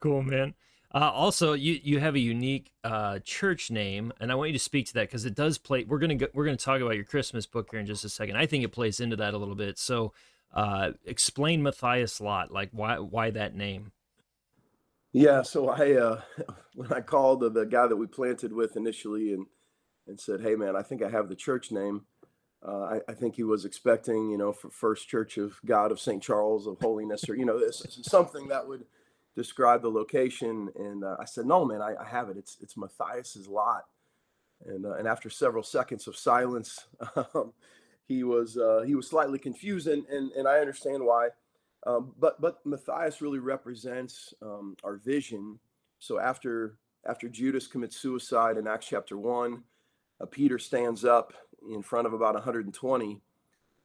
cool, 0.00 0.22
man. 0.22 0.54
Uh, 0.94 1.10
also, 1.10 1.54
you 1.54 1.80
you 1.82 1.98
have 1.98 2.14
a 2.14 2.20
unique 2.20 2.70
uh, 2.84 3.18
church 3.24 3.68
name, 3.68 4.12
and 4.20 4.30
I 4.30 4.36
want 4.36 4.50
you 4.50 4.58
to 4.58 4.62
speak 4.62 4.86
to 4.86 4.94
that 4.94 5.08
because 5.08 5.24
it 5.24 5.34
does 5.34 5.58
play. 5.58 5.82
We're 5.82 5.98
gonna 5.98 6.14
go, 6.14 6.28
we're 6.32 6.44
gonna 6.44 6.56
talk 6.56 6.80
about 6.80 6.94
your 6.94 7.04
Christmas 7.04 7.46
book 7.46 7.68
here 7.72 7.80
in 7.80 7.86
just 7.86 8.04
a 8.04 8.08
second. 8.08 8.36
I 8.36 8.46
think 8.46 8.62
it 8.62 8.68
plays 8.68 9.00
into 9.00 9.16
that 9.16 9.34
a 9.34 9.38
little 9.38 9.56
bit. 9.56 9.76
So, 9.76 10.12
uh, 10.54 10.92
explain 11.04 11.64
Matthias 11.64 12.20
Lot, 12.20 12.52
like 12.52 12.68
why 12.70 13.00
why 13.00 13.30
that 13.30 13.56
name? 13.56 13.90
Yeah, 15.12 15.42
so 15.42 15.68
I 15.68 15.94
uh, 15.94 16.20
when 16.76 16.92
I 16.92 17.00
called 17.00 17.40
the, 17.40 17.50
the 17.50 17.66
guy 17.66 17.88
that 17.88 17.96
we 17.96 18.06
planted 18.06 18.52
with 18.52 18.76
initially 18.76 19.32
and 19.32 19.46
and 20.06 20.20
said, 20.20 20.42
"Hey, 20.42 20.54
man, 20.54 20.76
I 20.76 20.82
think 20.82 21.02
I 21.02 21.10
have 21.10 21.28
the 21.28 21.34
church 21.34 21.72
name." 21.72 22.02
Uh, 22.64 22.82
I, 22.82 23.00
I 23.08 23.14
think 23.14 23.34
he 23.34 23.42
was 23.42 23.64
expecting, 23.64 24.30
you 24.30 24.38
know, 24.38 24.52
for 24.52 24.70
First 24.70 25.08
Church 25.08 25.38
of 25.38 25.60
God 25.66 25.90
of 25.90 26.00
St. 26.00 26.22
Charles 26.22 26.68
of 26.68 26.78
Holiness, 26.80 27.28
or 27.28 27.34
you 27.34 27.44
know, 27.44 27.58
this, 27.58 27.84
something 28.02 28.46
that 28.48 28.68
would 28.68 28.84
describe 29.34 29.82
the 29.82 29.90
location. 29.90 30.70
And 30.76 31.04
uh, 31.04 31.16
I 31.20 31.24
said, 31.24 31.46
"No, 31.46 31.64
man, 31.64 31.82
I, 31.82 31.94
I 32.00 32.04
have 32.04 32.28
it. 32.28 32.36
It's 32.36 32.56
it's 32.60 32.76
Matthias's 32.76 33.48
lot." 33.48 33.84
And 34.66 34.86
uh, 34.86 34.94
and 34.94 35.06
after 35.06 35.30
several 35.30 35.62
seconds 35.62 36.06
of 36.06 36.16
silence, 36.16 36.86
um, 37.34 37.52
he 38.06 38.24
was 38.24 38.56
uh, 38.56 38.82
he 38.86 38.94
was 38.94 39.08
slightly 39.08 39.38
confused, 39.38 39.86
and 39.86 40.06
and, 40.06 40.32
and 40.32 40.48
I 40.48 40.58
understand 40.58 41.04
why. 41.04 41.28
Um, 41.86 42.12
but 42.18 42.40
but 42.40 42.64
Matthias 42.64 43.20
really 43.20 43.38
represents 43.38 44.32
um, 44.42 44.76
our 44.84 44.96
vision. 44.96 45.58
So 45.98 46.18
after 46.18 46.76
after 47.06 47.28
Judas 47.28 47.66
commits 47.66 47.96
suicide 47.96 48.56
in 48.56 48.66
Acts 48.66 48.86
chapter 48.86 49.18
one, 49.18 49.64
uh, 50.20 50.26
Peter 50.26 50.58
stands 50.58 51.04
up 51.04 51.34
in 51.70 51.82
front 51.82 52.06
of 52.06 52.12
about 52.12 52.34
120, 52.34 53.20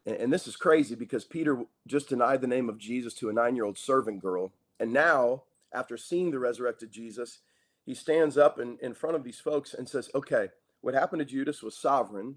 and, 0.05 0.15
and 0.15 0.33
this 0.33 0.47
is 0.47 0.55
crazy 0.55 0.95
because 0.95 1.23
Peter 1.23 1.63
just 1.88 2.09
denied 2.09 2.41
the 2.41 2.47
name 2.47 2.67
of 2.69 2.77
Jesus 2.77 3.13
to 3.15 3.29
a 3.29 3.33
nine-year-old 3.33 3.77
servant 3.77 4.21
girl, 4.21 4.51
and 4.79 4.91
now 4.91 5.43
after 5.73 5.97
seeing 5.97 6.31
the 6.31 6.39
resurrected 6.39 6.91
Jesus, 6.91 7.39
he 7.85 7.93
stands 7.93 8.38
up 8.38 8.59
in, 8.59 8.77
in 8.81 8.93
front 8.93 9.15
of 9.15 9.23
these 9.23 9.39
folks 9.39 9.73
and 9.73 9.88
says, 9.88 10.09
"Okay, 10.13 10.49
what 10.81 10.93
happened 10.93 11.19
to 11.19 11.25
Judas 11.25 11.63
was 11.63 11.77
sovereign. 11.77 12.35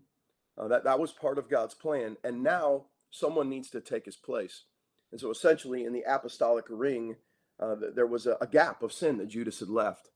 Uh, 0.58 0.68
that 0.68 0.84
that 0.84 1.00
was 1.00 1.12
part 1.12 1.38
of 1.38 1.48
God's 1.48 1.74
plan, 1.74 2.16
and 2.22 2.42
now 2.42 2.86
someone 3.10 3.48
needs 3.48 3.70
to 3.70 3.80
take 3.80 4.04
his 4.04 4.16
place." 4.16 4.64
And 5.10 5.20
so 5.20 5.30
essentially, 5.30 5.84
in 5.84 5.92
the 5.92 6.04
apostolic 6.06 6.64
ring, 6.68 7.16
uh, 7.60 7.76
there 7.94 8.06
was 8.06 8.26
a, 8.26 8.36
a 8.40 8.46
gap 8.46 8.82
of 8.82 8.92
sin 8.92 9.18
that 9.18 9.28
Judas 9.28 9.60
had 9.60 9.68
left. 9.68 10.10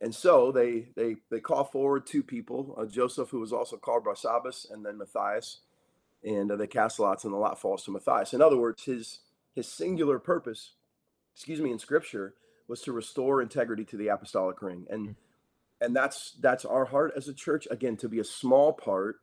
And 0.00 0.14
so 0.14 0.52
they 0.52 0.88
they 0.96 1.16
they 1.30 1.40
call 1.40 1.64
forward 1.64 2.06
two 2.06 2.22
people, 2.22 2.74
uh, 2.76 2.84
Joseph, 2.84 3.30
who 3.30 3.40
was 3.40 3.52
also 3.52 3.76
called 3.76 4.04
Barsabbas, 4.04 4.70
and 4.70 4.84
then 4.84 4.98
Matthias, 4.98 5.60
and 6.22 6.50
uh, 6.50 6.56
they 6.56 6.66
cast 6.66 6.98
lots, 6.98 7.24
and 7.24 7.32
the 7.32 7.38
lot 7.38 7.60
falls 7.60 7.84
to 7.84 7.90
Matthias. 7.90 8.34
In 8.34 8.42
other 8.42 8.58
words, 8.58 8.82
his 8.84 9.20
his 9.54 9.68
singular 9.68 10.18
purpose, 10.18 10.72
excuse 11.34 11.60
me, 11.60 11.70
in 11.70 11.78
Scripture 11.78 12.34
was 12.68 12.80
to 12.82 12.92
restore 12.92 13.42
integrity 13.42 13.84
to 13.84 13.96
the 13.96 14.08
apostolic 14.08 14.62
ring, 14.62 14.86
and 14.90 15.16
and 15.80 15.94
that's 15.94 16.32
that's 16.40 16.64
our 16.64 16.86
heart 16.86 17.12
as 17.16 17.28
a 17.28 17.34
church. 17.34 17.68
Again, 17.70 17.96
to 17.98 18.08
be 18.08 18.18
a 18.18 18.24
small 18.24 18.72
part 18.72 19.16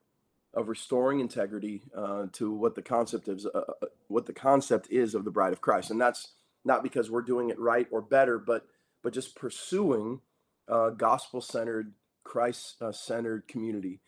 of 0.53 0.67
restoring 0.67 1.19
integrity 1.19 1.81
uh, 1.95 2.25
to 2.33 2.51
what 2.51 2.75
the 2.75 2.81
concept 2.81 3.27
is, 3.27 3.45
uh, 3.45 3.57
uh, 3.57 3.87
what 4.07 4.25
the 4.25 4.33
concept 4.33 4.87
is 4.91 5.15
of 5.15 5.23
the 5.23 5.31
bride 5.31 5.53
of 5.53 5.61
Christ, 5.61 5.91
and 5.91 6.01
that's 6.01 6.33
not 6.63 6.83
because 6.83 7.09
we're 7.09 7.21
doing 7.21 7.49
it 7.49 7.59
right 7.59 7.87
or 7.91 8.01
better, 8.01 8.37
but 8.37 8.65
but 9.01 9.13
just 9.13 9.35
pursuing 9.35 10.21
uh, 10.67 10.91
gospel-centered, 10.91 11.93
Christ-centered 12.23 13.47
community. 13.47 13.99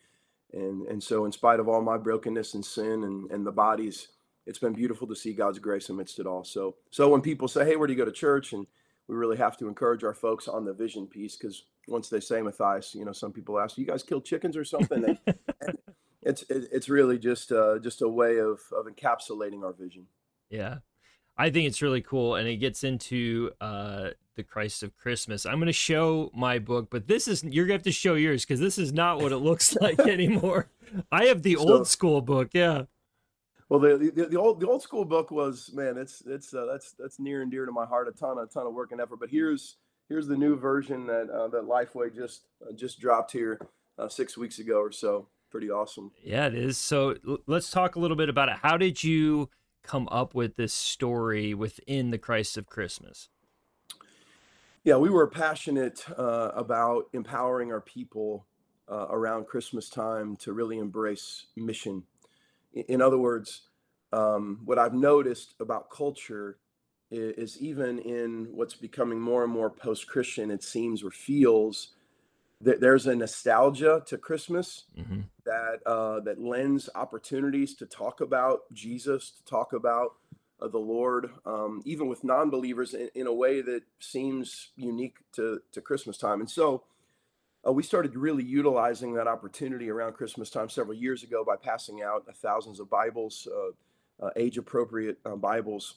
And 0.52 0.86
and 0.86 1.02
so, 1.02 1.24
in 1.24 1.32
spite 1.32 1.58
of 1.58 1.68
all 1.68 1.82
my 1.82 1.96
brokenness 1.96 2.54
and 2.54 2.64
sin 2.64 3.02
and 3.02 3.30
and 3.30 3.44
the 3.44 3.52
bodies, 3.52 4.08
it's 4.46 4.58
been 4.58 4.72
beautiful 4.74 5.08
to 5.08 5.16
see 5.16 5.32
God's 5.32 5.58
grace 5.58 5.88
amidst 5.88 6.20
it 6.20 6.26
all. 6.26 6.44
So 6.44 6.76
so 6.90 7.08
when 7.08 7.22
people 7.22 7.48
say, 7.48 7.64
"Hey, 7.64 7.76
where 7.76 7.88
do 7.88 7.92
you 7.92 7.98
go 7.98 8.04
to 8.04 8.12
church?" 8.12 8.52
and 8.52 8.66
we 9.08 9.14
really 9.16 9.36
have 9.36 9.56
to 9.58 9.68
encourage 9.68 10.04
our 10.04 10.14
folks 10.14 10.48
on 10.48 10.64
the 10.64 10.72
vision 10.72 11.06
piece 11.06 11.36
because 11.36 11.64
once 11.88 12.08
they 12.08 12.20
say 12.20 12.40
Matthias, 12.40 12.94
you 12.94 13.04
know, 13.04 13.12
some 13.12 13.32
people 13.32 13.58
ask, 13.58 13.76
"You 13.78 13.86
guys 13.86 14.02
kill 14.02 14.20
chickens 14.20 14.56
or 14.56 14.64
something?" 14.64 15.04
And, 15.04 15.18
and 15.66 15.78
it's 16.22 16.42
it, 16.48 16.68
it's 16.72 16.88
really 16.88 17.18
just 17.18 17.52
uh, 17.52 17.78
just 17.78 18.00
a 18.02 18.08
way 18.08 18.38
of 18.38 18.60
of 18.72 18.86
encapsulating 18.86 19.62
our 19.64 19.72
vision. 19.72 20.06
Yeah. 20.50 20.78
I 21.36 21.50
think 21.50 21.66
it's 21.66 21.82
really 21.82 22.00
cool 22.00 22.36
and 22.36 22.46
it 22.46 22.58
gets 22.58 22.84
into 22.84 23.50
uh 23.60 24.10
the 24.36 24.44
Christ 24.44 24.82
of 24.84 24.96
Christmas. 24.96 25.44
I'm 25.46 25.56
going 25.56 25.66
to 25.66 25.72
show 25.72 26.30
my 26.32 26.60
book, 26.60 26.88
but 26.90 27.08
this 27.08 27.26
is 27.26 27.42
you're 27.42 27.66
going 27.66 27.78
to 27.78 27.80
have 27.80 27.82
to 27.84 27.92
show 27.92 28.14
yours 28.14 28.44
cuz 28.44 28.60
this 28.60 28.78
is 28.78 28.92
not 28.92 29.20
what 29.20 29.32
it 29.32 29.38
looks 29.38 29.74
like 29.80 29.98
anymore. 30.16 30.70
I 31.10 31.24
have 31.24 31.42
the 31.42 31.54
So- 31.54 31.60
old 31.68 31.88
school 31.88 32.20
book, 32.20 32.50
yeah. 32.52 32.84
Well, 33.68 33.80
the, 33.80 34.12
the 34.14 34.26
the 34.26 34.38
old 34.38 34.60
the 34.60 34.68
old 34.68 34.82
school 34.82 35.04
book 35.04 35.30
was 35.30 35.70
man, 35.72 35.96
it's 35.96 36.22
it's 36.26 36.52
uh, 36.52 36.66
that's 36.70 36.92
that's 36.92 37.18
near 37.18 37.42
and 37.42 37.50
dear 37.50 37.66
to 37.66 37.72
my 37.72 37.86
heart. 37.86 38.08
A 38.08 38.12
ton 38.12 38.38
a 38.38 38.46
ton 38.46 38.66
of 38.66 38.74
work 38.74 38.92
and 38.92 39.00
effort. 39.00 39.20
But 39.20 39.30
here's 39.30 39.76
here's 40.08 40.26
the 40.26 40.36
new 40.36 40.56
version 40.56 41.06
that 41.06 41.30
uh, 41.30 41.48
that 41.48 41.64
Lifeway 41.64 42.14
just 42.14 42.42
uh, 42.62 42.72
just 42.72 43.00
dropped 43.00 43.32
here 43.32 43.58
uh, 43.98 44.08
six 44.08 44.36
weeks 44.36 44.58
ago 44.58 44.78
or 44.80 44.92
so. 44.92 45.28
Pretty 45.50 45.70
awesome. 45.70 46.10
Yeah, 46.22 46.46
it 46.46 46.54
is. 46.54 46.76
So 46.76 47.16
l- 47.26 47.38
let's 47.46 47.70
talk 47.70 47.96
a 47.96 48.00
little 48.00 48.16
bit 48.16 48.28
about 48.28 48.48
it. 48.48 48.56
How 48.62 48.76
did 48.76 49.02
you 49.02 49.48
come 49.82 50.08
up 50.10 50.34
with 50.34 50.56
this 50.56 50.74
story 50.74 51.54
within 51.54 52.10
the 52.10 52.18
Christ 52.18 52.56
of 52.56 52.66
Christmas? 52.66 53.28
Yeah, 54.82 54.96
we 54.96 55.08
were 55.08 55.26
passionate 55.26 56.04
uh, 56.18 56.50
about 56.54 57.04
empowering 57.12 57.72
our 57.72 57.80
people 57.80 58.46
uh, 58.90 59.06
around 59.10 59.46
Christmas 59.46 59.88
time 59.88 60.36
to 60.36 60.52
really 60.52 60.78
embrace 60.78 61.46
mission. 61.56 62.02
In, 62.74 63.00
other 63.00 63.18
words, 63.18 63.62
um, 64.12 64.60
what 64.64 64.78
I've 64.78 64.94
noticed 64.94 65.54
about 65.60 65.90
culture 65.90 66.58
is, 67.10 67.54
is, 67.54 67.62
even 67.62 67.98
in 68.00 68.48
what's 68.50 68.74
becoming 68.74 69.20
more 69.20 69.44
and 69.44 69.52
more 69.52 69.70
post 69.70 70.06
Christian, 70.06 70.50
it 70.50 70.62
seems 70.62 71.02
or 71.02 71.10
feels 71.10 71.90
that 72.60 72.80
there's 72.80 73.06
a 73.06 73.14
nostalgia 73.14 74.02
to 74.06 74.18
Christmas 74.18 74.84
mm-hmm. 74.98 75.20
that 75.44 75.80
uh, 75.86 76.20
that 76.20 76.40
lends 76.40 76.88
opportunities 76.94 77.74
to 77.74 77.86
talk 77.86 78.20
about 78.20 78.62
Jesus, 78.72 79.30
to 79.30 79.44
talk 79.44 79.72
about 79.72 80.14
uh, 80.60 80.68
the 80.68 80.78
Lord, 80.78 81.30
um, 81.44 81.82
even 81.84 82.08
with 82.08 82.24
non-believers, 82.24 82.94
in, 82.94 83.10
in, 83.14 83.26
a 83.26 83.32
way 83.32 83.60
that 83.60 83.82
seems 83.98 84.70
unique 84.76 85.16
to 85.32 85.60
to 85.72 85.80
Christmas 85.80 86.16
time. 86.16 86.40
And 86.40 86.50
so, 86.50 86.84
uh, 87.66 87.72
we 87.72 87.82
started 87.82 88.14
really 88.16 88.44
utilizing 88.44 89.14
that 89.14 89.26
opportunity 89.26 89.90
around 89.90 90.12
Christmas 90.12 90.50
time 90.50 90.68
several 90.68 90.96
years 90.96 91.22
ago 91.22 91.44
by 91.44 91.56
passing 91.56 92.02
out 92.02 92.24
thousands 92.36 92.80
of 92.80 92.90
Bibles, 92.90 93.48
uh, 93.50 94.26
uh, 94.26 94.30
age-appropriate 94.36 95.18
uh, 95.24 95.36
Bibles, 95.36 95.94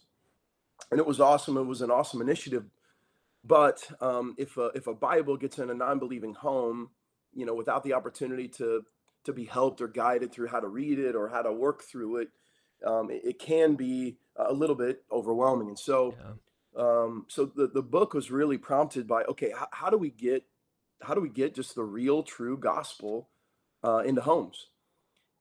and 0.92 1.00
it 1.00 1.06
was 1.06 1.20
awesome. 1.20 1.58
It 1.58 1.64
was 1.64 1.82
an 1.82 1.92
awesome 1.92 2.22
initiative. 2.22 2.66
But 3.44 3.90
um, 4.02 4.36
if 4.38 4.58
a, 4.58 4.72
if 4.76 4.88
a 4.88 4.94
Bible 4.94 5.38
gets 5.38 5.60
in 5.60 5.70
a 5.70 5.74
non-believing 5.74 6.34
home, 6.34 6.90
you 7.34 7.46
know, 7.46 7.54
without 7.54 7.84
the 7.84 7.94
opportunity 7.94 8.48
to 8.50 8.84
to 9.24 9.34
be 9.34 9.46
helped 9.46 9.82
or 9.82 9.88
guided 9.88 10.32
through 10.32 10.48
how 10.48 10.60
to 10.60 10.68
read 10.68 11.00
it 11.00 11.16
or 11.16 11.28
how 11.28 11.42
to 11.42 11.52
work 11.52 11.84
through 11.84 12.18
it, 12.18 12.30
um, 12.86 13.12
it, 13.12 13.22
it, 13.26 13.40
can 13.40 13.76
be 13.76 14.16
a 14.38 14.54
little 14.54 14.76
bit 14.76 15.04
overwhelming. 15.12 15.68
And 15.68 15.80
so, 15.80 16.16
yeah. 16.18 16.82
um, 16.82 17.26
so 17.28 17.46
the 17.46 17.68
the 17.68 17.82
book 17.82 18.14
was 18.14 18.32
really 18.32 18.58
prompted 18.58 19.08
by 19.08 19.24
okay, 19.24 19.52
how, 19.56 19.68
how 19.72 19.90
do 19.90 19.98
we 19.98 20.10
get 20.10 20.46
how 21.02 21.14
do 21.14 21.22
we 21.22 21.30
get 21.30 21.56
just 21.56 21.76
the 21.76 21.84
real, 21.84 22.24
true 22.24 22.58
gospel 22.58 23.30
uh, 23.84 24.00
into 24.00 24.22
homes? 24.22 24.68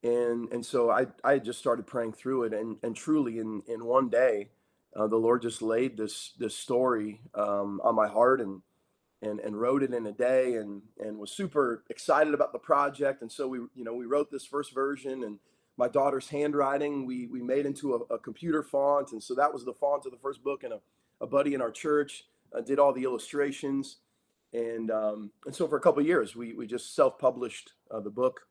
And 0.02 0.52
and 0.52 0.64
so 0.64 0.90
I 0.90 1.06
I 1.24 1.38
just 1.38 1.58
started 1.58 1.86
praying 1.86 2.12
through 2.12 2.44
it, 2.44 2.54
and 2.54 2.76
and 2.82 2.94
truly 2.94 3.38
in 3.38 3.62
in 3.66 3.84
one 3.84 4.08
day, 4.08 4.50
uh, 4.94 5.06
the 5.06 5.16
Lord 5.16 5.42
just 5.42 5.62
laid 5.62 5.96
this 5.96 6.32
this 6.38 6.56
story 6.56 7.20
um, 7.34 7.80
on 7.82 7.94
my 7.94 8.06
heart, 8.06 8.40
and 8.40 8.62
and 9.22 9.40
and 9.40 9.60
wrote 9.60 9.82
it 9.82 9.92
in 9.92 10.06
a 10.06 10.12
day, 10.12 10.54
and 10.54 10.82
and 11.00 11.18
was 11.18 11.32
super 11.32 11.82
excited 11.88 12.34
about 12.34 12.52
the 12.52 12.58
project. 12.58 13.22
And 13.22 13.32
so 13.32 13.48
we 13.48 13.58
you 13.74 13.84
know 13.84 13.94
we 13.94 14.06
wrote 14.06 14.30
this 14.30 14.44
first 14.44 14.74
version, 14.74 15.24
and 15.24 15.38
my 15.76 15.88
daughter's 15.88 16.28
handwriting 16.28 17.06
we 17.06 17.26
we 17.26 17.42
made 17.42 17.66
into 17.66 17.94
a, 17.94 18.14
a 18.14 18.18
computer 18.18 18.62
font, 18.62 19.12
and 19.12 19.22
so 19.22 19.34
that 19.34 19.52
was 19.52 19.64
the 19.64 19.74
font 19.74 20.06
of 20.06 20.12
the 20.12 20.18
first 20.18 20.44
book, 20.44 20.62
and 20.62 20.74
a, 20.74 20.80
a 21.20 21.26
buddy 21.26 21.54
in 21.54 21.62
our 21.62 21.72
church 21.72 22.26
uh, 22.56 22.60
did 22.60 22.78
all 22.78 22.92
the 22.92 23.04
illustrations 23.04 23.96
and 24.56 24.90
um, 24.90 25.30
and 25.44 25.54
so 25.54 25.68
for 25.68 25.76
a 25.76 25.80
couple 25.80 26.02
years 26.02 26.34
we 26.34 26.54
we 26.54 26.66
just 26.66 26.94
self-published 26.94 27.72
uh, 27.90 28.00
the 28.00 28.10
book. 28.10 28.42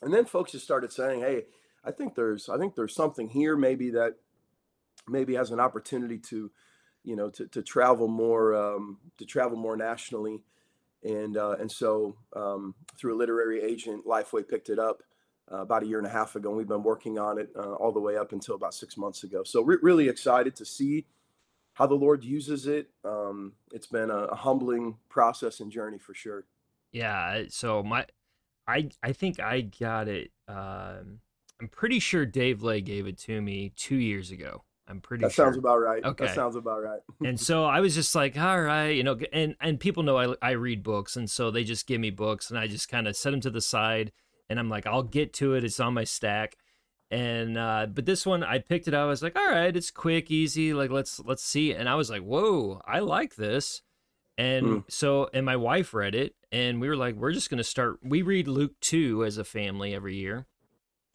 And 0.00 0.12
then 0.12 0.24
folks 0.24 0.52
just 0.52 0.64
started 0.64 0.92
saying 0.92 1.20
hey 1.20 1.44
i 1.84 1.92
think 1.92 2.16
there's 2.16 2.48
i 2.48 2.58
think 2.58 2.74
there's 2.74 2.94
something 2.94 3.28
here 3.28 3.56
maybe 3.56 3.90
that 3.90 4.14
maybe 5.08 5.34
has 5.34 5.50
an 5.50 5.60
opportunity 5.60 6.18
to 6.18 6.50
you 7.04 7.16
know 7.16 7.30
to, 7.30 7.46
to 7.48 7.62
travel 7.62 8.08
more 8.08 8.54
um, 8.54 8.98
to 9.18 9.24
travel 9.24 9.56
more 9.56 9.76
nationally. 9.76 10.42
And 11.04 11.36
uh, 11.36 11.56
and 11.58 11.70
so 11.70 12.16
um, 12.36 12.74
through 12.98 13.16
a 13.16 13.18
literary 13.18 13.62
agent 13.62 14.06
lifeway 14.06 14.48
picked 14.48 14.68
it 14.68 14.78
up 14.78 15.02
uh, 15.52 15.62
about 15.62 15.82
a 15.82 15.86
year 15.86 15.98
and 15.98 16.06
a 16.06 16.10
half 16.10 16.36
ago 16.36 16.50
and 16.50 16.56
we've 16.56 16.68
been 16.68 16.84
working 16.84 17.18
on 17.18 17.38
it 17.38 17.50
uh, 17.56 17.72
all 17.72 17.92
the 17.92 18.00
way 18.00 18.16
up 18.16 18.32
until 18.32 18.54
about 18.54 18.74
six 18.74 18.96
months 18.96 19.24
ago. 19.24 19.42
So 19.44 19.62
re- 19.62 19.78
really 19.82 20.08
excited 20.08 20.54
to 20.56 20.64
see 20.64 21.06
how 21.82 21.86
the 21.88 21.94
Lord 21.96 22.22
uses 22.22 22.68
it. 22.68 22.90
Um, 23.04 23.54
it's 23.72 23.88
been 23.88 24.08
a, 24.08 24.26
a, 24.26 24.36
humbling 24.36 24.98
process 25.08 25.58
and 25.58 25.68
journey 25.68 25.98
for 25.98 26.14
sure. 26.14 26.44
Yeah. 26.92 27.42
So 27.48 27.82
my, 27.82 28.06
I 28.68 28.90
I 29.02 29.12
think 29.12 29.40
I 29.40 29.62
got 29.62 30.06
it. 30.06 30.30
Um, 30.46 31.18
I'm 31.60 31.68
pretty 31.72 31.98
sure 31.98 32.24
Dave 32.24 32.62
Lay 32.62 32.82
gave 32.82 33.08
it 33.08 33.18
to 33.22 33.42
me 33.42 33.72
two 33.74 33.96
years 33.96 34.30
ago. 34.30 34.62
I'm 34.86 35.00
pretty 35.00 35.22
that 35.22 35.32
sure. 35.32 35.46
sounds 35.46 35.58
about 35.58 35.78
right. 35.78 36.04
Okay. 36.04 36.26
That 36.26 36.36
sounds 36.36 36.54
about 36.54 36.84
right. 36.84 37.00
and 37.24 37.40
so 37.48 37.64
I 37.64 37.80
was 37.80 37.96
just 37.96 38.14
like, 38.14 38.38
all 38.38 38.60
right, 38.60 38.90
you 38.90 39.02
know, 39.02 39.18
and 39.32 39.56
and 39.60 39.80
people 39.80 40.04
know 40.04 40.16
I 40.16 40.36
I 40.40 40.50
read 40.52 40.84
books, 40.84 41.16
and 41.16 41.28
so 41.28 41.50
they 41.50 41.64
just 41.64 41.88
give 41.88 42.00
me 42.00 42.10
books, 42.10 42.48
and 42.48 42.58
I 42.60 42.68
just 42.68 42.88
kind 42.88 43.08
of 43.08 43.16
set 43.16 43.32
them 43.32 43.40
to 43.40 43.50
the 43.50 43.60
side, 43.60 44.12
and 44.48 44.60
I'm 44.60 44.68
like, 44.68 44.86
I'll 44.86 45.02
get 45.02 45.32
to 45.34 45.54
it. 45.54 45.64
It's 45.64 45.80
on 45.80 45.94
my 45.94 46.04
stack 46.04 46.58
and 47.12 47.58
uh 47.58 47.86
but 47.92 48.06
this 48.06 48.24
one 48.24 48.42
i 48.42 48.58
picked 48.58 48.88
it 48.88 48.94
up. 48.94 49.02
I 49.02 49.06
was 49.06 49.22
like 49.22 49.36
all 49.36 49.46
right 49.46 49.76
it's 49.76 49.90
quick 49.90 50.30
easy 50.30 50.72
like 50.72 50.90
let's 50.90 51.20
let's 51.20 51.44
see. 51.44 51.72
And 51.72 51.88
i 51.88 51.94
was 51.94 52.10
like 52.10 52.22
whoa 52.22 52.80
i 52.86 52.98
like 52.98 53.36
this. 53.36 53.82
And 54.38 54.66
mm. 54.66 54.84
so 54.88 55.28
and 55.34 55.44
my 55.44 55.56
wife 55.56 55.92
read 55.92 56.14
it 56.14 56.34
and 56.50 56.80
we 56.80 56.88
were 56.88 56.96
like 56.96 57.14
we're 57.14 57.32
just 57.32 57.50
going 57.50 57.58
to 57.58 57.64
start 57.64 57.98
we 58.02 58.22
read 58.22 58.48
luke 58.48 58.80
2 58.80 59.24
as 59.26 59.36
a 59.36 59.44
family 59.44 59.94
every 59.94 60.16
year. 60.16 60.46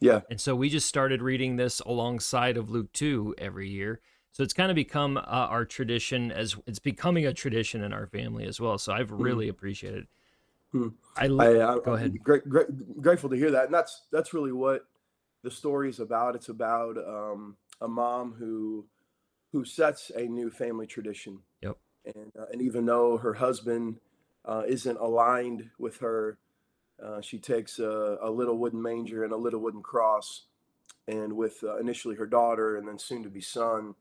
Yeah. 0.00 0.20
And 0.30 0.40
so 0.40 0.54
we 0.54 0.68
just 0.68 0.86
started 0.86 1.20
reading 1.20 1.56
this 1.56 1.80
alongside 1.80 2.56
of 2.56 2.70
luke 2.70 2.92
2 2.92 3.34
every 3.36 3.68
year. 3.68 4.00
So 4.30 4.44
it's 4.44 4.54
kind 4.54 4.70
of 4.70 4.76
become 4.76 5.16
uh, 5.16 5.22
our 5.22 5.64
tradition 5.64 6.30
as 6.30 6.54
it's 6.64 6.78
becoming 6.78 7.26
a 7.26 7.32
tradition 7.32 7.82
in 7.82 7.92
our 7.92 8.06
family 8.06 8.46
as 8.46 8.60
well. 8.60 8.78
So 8.78 8.92
i've 8.92 9.10
hmm. 9.10 9.20
really 9.20 9.46
mm. 9.46 9.50
appreciated 9.50 10.06
mm. 10.72 10.92
I, 11.16 11.24
I, 11.24 11.74
I, 11.74 11.78
go 11.80 11.94
ahead. 11.94 12.22
great, 12.22 12.48
great, 12.48 13.02
grateful 13.02 13.30
to 13.30 13.36
hear 13.36 13.50
that. 13.50 13.64
And 13.64 13.74
that's 13.74 14.02
that's 14.12 14.32
really 14.32 14.52
what 14.52 14.86
the 15.42 15.50
story 15.50 15.88
is 15.88 16.00
about. 16.00 16.34
It's 16.34 16.48
about 16.48 16.96
um, 16.98 17.56
a 17.80 17.88
mom 17.88 18.34
who 18.38 18.86
who 19.52 19.64
sets 19.64 20.10
a 20.14 20.22
new 20.22 20.50
family 20.50 20.86
tradition. 20.86 21.38
Yep. 21.62 21.76
And 22.04 22.32
uh, 22.38 22.46
and 22.52 22.62
even 22.62 22.86
though 22.86 23.18
her 23.18 23.34
husband 23.34 24.00
uh, 24.44 24.62
isn't 24.66 24.98
aligned 24.98 25.70
with 25.78 25.98
her, 25.98 26.38
uh, 27.02 27.20
she 27.20 27.38
takes 27.38 27.78
a, 27.78 28.18
a, 28.22 28.30
little 28.30 28.58
wooden 28.58 28.80
manger 28.80 29.24
and 29.24 29.32
a 29.32 29.36
little 29.36 29.60
wooden 29.60 29.82
cross, 29.82 30.44
and 31.06 31.34
with 31.34 31.62
uh, 31.62 31.76
initially 31.78 32.16
her 32.16 32.26
daughter 32.26 32.76
and 32.76 32.88
then 32.88 32.98
soon 32.98 33.22
to 33.22 33.28
be 33.28 33.40
son, 33.40 33.94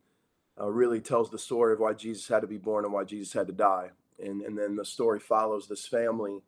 uh, 0.59 0.69
really 0.69 1.01
tells 1.01 1.29
the 1.29 1.39
story 1.39 1.73
of 1.73 1.79
why 1.79 1.93
Jesus 1.93 2.27
had 2.27 2.41
to 2.41 2.47
be 2.47 2.57
born 2.57 2.85
and 2.85 2.93
why 2.93 3.03
Jesus 3.03 3.33
had 3.33 3.47
to 3.47 3.53
die. 3.53 3.89
And 4.19 4.41
and 4.41 4.57
then 4.57 4.75
the 4.75 4.85
story 4.85 5.19
follows 5.19 5.67
this 5.67 5.85
family 5.85 6.41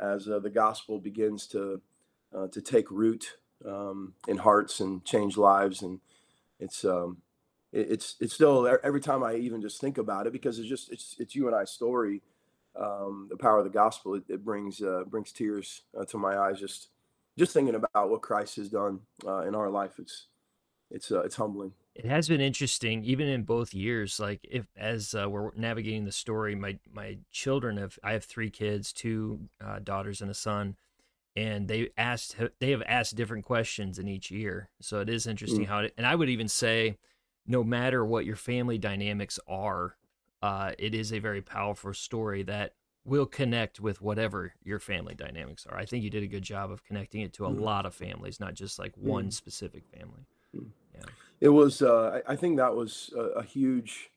as 0.00 0.28
uh, 0.28 0.38
the 0.38 0.50
gospel 0.50 0.98
begins 0.98 1.46
to 1.48 1.80
to 2.50 2.62
take 2.62 2.90
root 2.90 3.36
um, 3.66 4.14
in 4.28 4.38
hearts 4.38 4.80
and 4.80 5.04
change 5.04 5.36
lives. 5.36 5.82
And 5.82 6.00
it's 6.58 6.84
um, 6.84 7.18
it, 7.72 7.92
it's 7.92 8.16
it's 8.20 8.34
still 8.34 8.78
every 8.82 9.00
time 9.00 9.22
I 9.22 9.34
even 9.34 9.60
just 9.60 9.80
think 9.80 9.98
about 9.98 10.26
it 10.26 10.32
because 10.32 10.58
it's 10.58 10.68
just 10.68 10.92
it's 10.92 11.16
it's 11.18 11.34
you 11.34 11.46
and 11.46 11.56
I 11.56 11.64
story. 11.64 12.22
Um, 12.74 13.26
the 13.30 13.36
power 13.36 13.58
of 13.58 13.64
the 13.64 13.70
gospel 13.70 14.14
it, 14.14 14.24
it 14.28 14.44
brings 14.44 14.80
uh, 14.80 15.04
brings 15.06 15.30
tears 15.30 15.82
uh, 15.98 16.06
to 16.06 16.16
my 16.16 16.38
eyes 16.38 16.58
just 16.58 16.88
just 17.38 17.52
thinking 17.52 17.74
about 17.74 18.10
what 18.10 18.22
Christ 18.22 18.56
has 18.56 18.68
done 18.68 19.00
uh, 19.26 19.40
in 19.40 19.54
our 19.54 19.68
life. 19.68 19.98
It's 19.98 20.26
it's 20.90 21.10
uh, 21.10 21.20
it's 21.20 21.36
humbling. 21.36 21.72
It 21.94 22.06
has 22.06 22.28
been 22.28 22.40
interesting, 22.40 23.04
even 23.04 23.28
in 23.28 23.42
both 23.42 23.74
years. 23.74 24.18
Like 24.18 24.40
if 24.50 24.66
as 24.76 25.14
uh, 25.14 25.28
we're 25.28 25.54
navigating 25.54 26.04
the 26.04 26.12
story, 26.12 26.54
my 26.54 26.78
my 26.90 27.18
children 27.30 27.76
have 27.76 27.98
I 28.02 28.12
have 28.12 28.24
three 28.24 28.50
kids, 28.50 28.92
two 28.92 29.40
uh, 29.62 29.78
daughters 29.80 30.22
and 30.22 30.30
a 30.30 30.34
son 30.34 30.76
and 31.36 31.68
they 31.68 31.90
asked 31.96 32.36
they 32.58 32.70
have 32.70 32.82
asked 32.86 33.16
different 33.16 33.44
questions 33.44 33.98
in 33.98 34.08
each 34.08 34.30
year 34.30 34.68
so 34.80 35.00
it 35.00 35.08
is 35.08 35.26
interesting 35.26 35.64
mm. 35.64 35.68
how 35.68 35.78
it, 35.80 35.94
and 35.96 36.06
i 36.06 36.14
would 36.14 36.28
even 36.28 36.48
say 36.48 36.96
no 37.46 37.64
matter 37.64 38.04
what 38.04 38.24
your 38.24 38.36
family 38.36 38.78
dynamics 38.78 39.38
are 39.48 39.96
uh, 40.42 40.72
it 40.76 40.92
is 40.92 41.12
a 41.12 41.20
very 41.20 41.40
powerful 41.40 41.94
story 41.94 42.42
that 42.42 42.72
will 43.04 43.26
connect 43.26 43.78
with 43.78 44.02
whatever 44.02 44.54
your 44.62 44.78
family 44.78 45.14
dynamics 45.14 45.66
are 45.66 45.78
i 45.78 45.84
think 45.84 46.04
you 46.04 46.10
did 46.10 46.22
a 46.22 46.28
good 46.28 46.42
job 46.42 46.70
of 46.70 46.84
connecting 46.84 47.22
it 47.22 47.32
to 47.32 47.46
a 47.46 47.50
mm. 47.50 47.60
lot 47.60 47.86
of 47.86 47.94
families 47.94 48.40
not 48.40 48.54
just 48.54 48.78
like 48.78 48.92
one 48.96 49.26
mm. 49.26 49.32
specific 49.32 49.84
family 49.86 50.26
mm. 50.54 50.66
yeah 50.94 51.04
it 51.40 51.48
was 51.48 51.82
uh, 51.82 52.20
I, 52.26 52.34
I, 52.34 52.36
think 52.36 52.58
that 52.58 52.76
was 52.76 53.12
a, 53.16 53.40
a 53.40 53.42
huge 53.42 54.10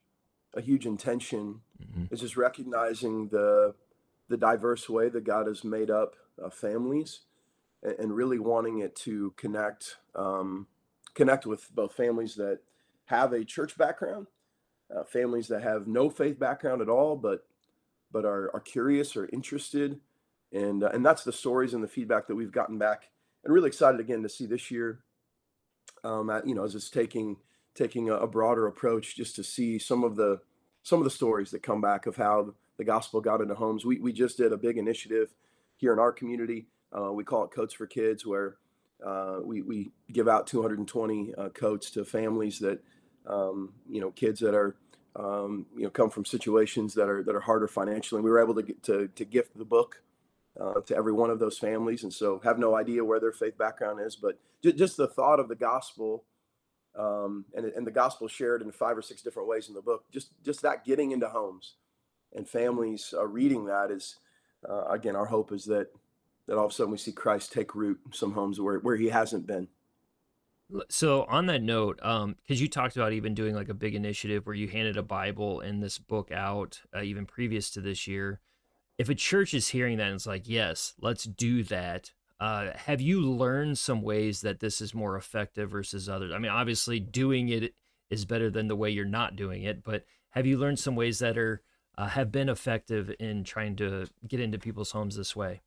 a 0.53 0.61
huge 0.61 0.85
intention 0.85 1.61
mm-hmm. 1.81 2.13
is 2.13 2.21
just 2.21 2.37
recognizing 2.37 3.29
the 3.29 3.73
the 4.27 4.37
diverse 4.37 4.87
way 4.87 5.09
that 5.09 5.23
god 5.23 5.47
has 5.47 5.63
made 5.63 5.89
up 5.89 6.15
uh, 6.43 6.49
families 6.49 7.21
and, 7.83 7.95
and, 7.99 8.15
really 8.15 8.39
wanting 8.39 8.79
it 8.79 8.95
to 8.95 9.33
connect 9.37 9.97
um, 10.15 10.67
connect 11.13 11.45
with 11.45 11.73
both 11.73 11.93
families 11.93 12.35
that 12.35 12.59
have 13.05 13.33
a 13.33 13.45
church 13.45 13.77
background, 13.77 14.27
uh, 14.95 15.03
families 15.03 15.47
that 15.47 15.63
have 15.63 15.87
no 15.87 16.09
faith 16.09 16.39
background 16.39 16.81
at 16.81 16.89
all, 16.89 17.15
but 17.15 17.45
but 18.11 18.25
are, 18.25 18.49
are 18.53 18.61
curious 18.61 19.15
or 19.15 19.29
interested, 19.33 19.99
and 20.51 20.83
uh, 20.83 20.89
and 20.93 21.05
that's 21.05 21.23
the 21.23 21.33
stories 21.33 21.73
and 21.73 21.83
the 21.83 21.87
feedback 21.87 22.27
that 22.27 22.35
we've 22.35 22.51
gotten 22.51 22.77
back, 22.77 23.09
and 23.43 23.53
really 23.53 23.67
excited 23.67 23.99
again 23.99 24.23
to 24.23 24.29
see 24.29 24.45
this 24.45 24.71
year 24.71 24.99
um, 26.03 26.29
at, 26.29 26.47
you 26.47 26.55
know, 26.55 26.63
as 26.63 26.75
it's 26.75 26.89
taking 26.89 27.37
taking 27.73 28.09
a, 28.09 28.15
a, 28.15 28.27
broader 28.27 28.67
approach, 28.67 29.15
just 29.15 29.35
to 29.35 29.43
see 29.43 29.77
some 29.77 30.03
of 30.03 30.15
the 30.15 30.39
some 30.83 30.99
of 30.99 31.03
the 31.03 31.09
stories 31.09 31.51
that 31.51 31.63
come 31.63 31.81
back 31.81 32.05
of 32.05 32.15
how 32.15 32.53
the 32.77 32.83
gospel 32.83 33.19
got 33.21 33.41
into 33.41 33.55
homes. 33.55 33.85
We 33.85 33.99
we 33.99 34.13
just 34.13 34.37
did 34.37 34.53
a 34.53 34.57
big 34.57 34.77
initiative 34.77 35.33
here 35.85 35.93
in 35.93 35.99
our 35.99 36.11
community. 36.11 36.65
Uh, 36.97 37.11
we 37.13 37.23
call 37.23 37.43
it 37.43 37.51
Coats 37.51 37.75
for 37.75 37.85
Kids, 37.85 38.25
where 38.25 38.55
uh, 39.05 39.37
we 39.43 39.61
we 39.61 39.91
give 40.11 40.27
out 40.27 40.47
220 40.47 41.35
uh, 41.37 41.49
coats 41.49 41.91
to 41.91 42.03
families 42.03 42.57
that 42.57 42.83
um, 43.27 43.71
you 43.87 44.01
know 44.01 44.09
kids 44.09 44.39
that 44.39 44.55
are 44.55 44.75
um, 45.15 45.67
you 45.77 45.83
know 45.83 45.91
come 45.91 46.09
from 46.09 46.25
situations 46.25 46.95
that 46.95 47.07
are 47.07 47.21
that 47.21 47.35
are 47.35 47.39
harder 47.39 47.67
financially. 47.67 48.17
And 48.17 48.25
we 48.25 48.31
were 48.31 48.41
able 48.41 48.55
to 48.55 48.63
get, 48.63 48.81
to 48.83 49.07
to 49.09 49.25
gift 49.25 49.55
the 49.55 49.63
book 49.63 50.01
uh, 50.59 50.81
to 50.87 50.95
every 50.95 51.13
one 51.13 51.29
of 51.29 51.37
those 51.37 51.59
families, 51.59 52.01
and 52.01 52.11
so 52.11 52.41
have 52.43 52.57
no 52.57 52.75
idea 52.75 53.05
where 53.05 53.19
their 53.19 53.31
faith 53.31 53.55
background 53.59 53.99
is, 54.01 54.15
but 54.15 54.39
just 54.63 54.97
the 54.97 55.07
thought 55.07 55.39
of 55.39 55.49
the 55.49 55.55
gospel, 55.55 56.23
um, 56.97 57.45
and 57.55 57.67
and 57.67 57.85
the 57.85 57.91
gospel 57.91 58.27
shared 58.27 58.63
in 58.63 58.71
five 58.71 58.97
or 58.97 59.03
six 59.03 59.21
different 59.21 59.47
ways 59.47 59.67
in 59.67 59.75
the 59.75 59.83
book. 59.83 60.05
Just 60.11 60.31
just 60.43 60.63
that 60.63 60.83
getting 60.83 61.11
into 61.11 61.29
homes 61.29 61.75
and 62.33 62.49
families 62.49 63.13
uh, 63.15 63.27
reading 63.27 63.65
that 63.65 63.91
is 63.91 64.15
uh, 64.69 64.85
again 64.89 65.15
our 65.15 65.25
hope 65.25 65.51
is 65.51 65.65
that 65.65 65.87
that 66.47 66.57
all 66.57 66.65
of 66.65 66.71
a 66.71 66.73
sudden 66.73 66.91
we 66.91 66.97
see 66.97 67.11
Christ 67.11 67.51
take 67.51 67.75
root 67.75 67.99
some 68.11 68.33
homes 68.33 68.59
where 68.59 68.79
where 68.79 68.95
he 68.95 69.09
hasn't 69.09 69.47
been. 69.47 69.67
So 70.89 71.25
on 71.25 71.45
that 71.45 71.61
note, 71.61 71.99
um, 72.01 72.37
because 72.41 72.59
you 72.59 72.67
talked 72.67 72.95
about 72.95 73.13
even 73.13 73.35
doing 73.35 73.53
like 73.53 73.69
a 73.69 73.75
big 73.75 73.93
initiative 73.93 74.47
where 74.47 74.55
you 74.55 74.67
handed 74.67 74.97
a 74.97 75.03
Bible 75.03 75.59
and 75.59 75.81
this 75.81 75.99
book 75.99 76.31
out, 76.31 76.81
uh, 76.95 77.01
even 77.01 77.25
previous 77.27 77.69
to 77.71 77.81
this 77.81 78.07
year. 78.07 78.39
If 78.97 79.09
a 79.09 79.15
church 79.15 79.53
is 79.53 79.67
hearing 79.67 79.97
that 79.97 80.07
and 80.07 80.15
it's 80.15 80.25
like, 80.25 80.47
yes, 80.47 80.93
let's 80.99 81.25
do 81.25 81.63
that. 81.63 82.13
Uh, 82.39 82.71
have 82.75 82.99
you 82.99 83.21
learned 83.21 83.77
some 83.77 84.01
ways 84.01 84.41
that 84.41 84.59
this 84.59 84.81
is 84.81 84.95
more 84.95 85.15
effective 85.15 85.69
versus 85.69 86.09
others? 86.09 86.33
I 86.33 86.39
mean, 86.39 86.51
obviously, 86.51 86.99
doing 86.99 87.49
it 87.49 87.73
is 88.09 88.25
better 88.25 88.49
than 88.49 88.67
the 88.67 88.75
way 88.75 88.89
you're 88.89 89.05
not 89.05 89.35
doing 89.35 89.63
it, 89.63 89.83
but 89.83 90.05
have 90.31 90.45
you 90.45 90.57
learned 90.57 90.79
some 90.79 90.95
ways 90.95 91.19
that 91.19 91.37
are 91.37 91.61
uh, 91.97 92.07
have 92.07 92.31
been 92.31 92.49
effective 92.49 93.13
in 93.19 93.43
trying 93.43 93.75
to 93.77 94.07
get 94.27 94.39
into 94.39 94.57
people's 94.57 94.91
homes 94.91 95.15
this 95.15 95.35
way? 95.35 95.61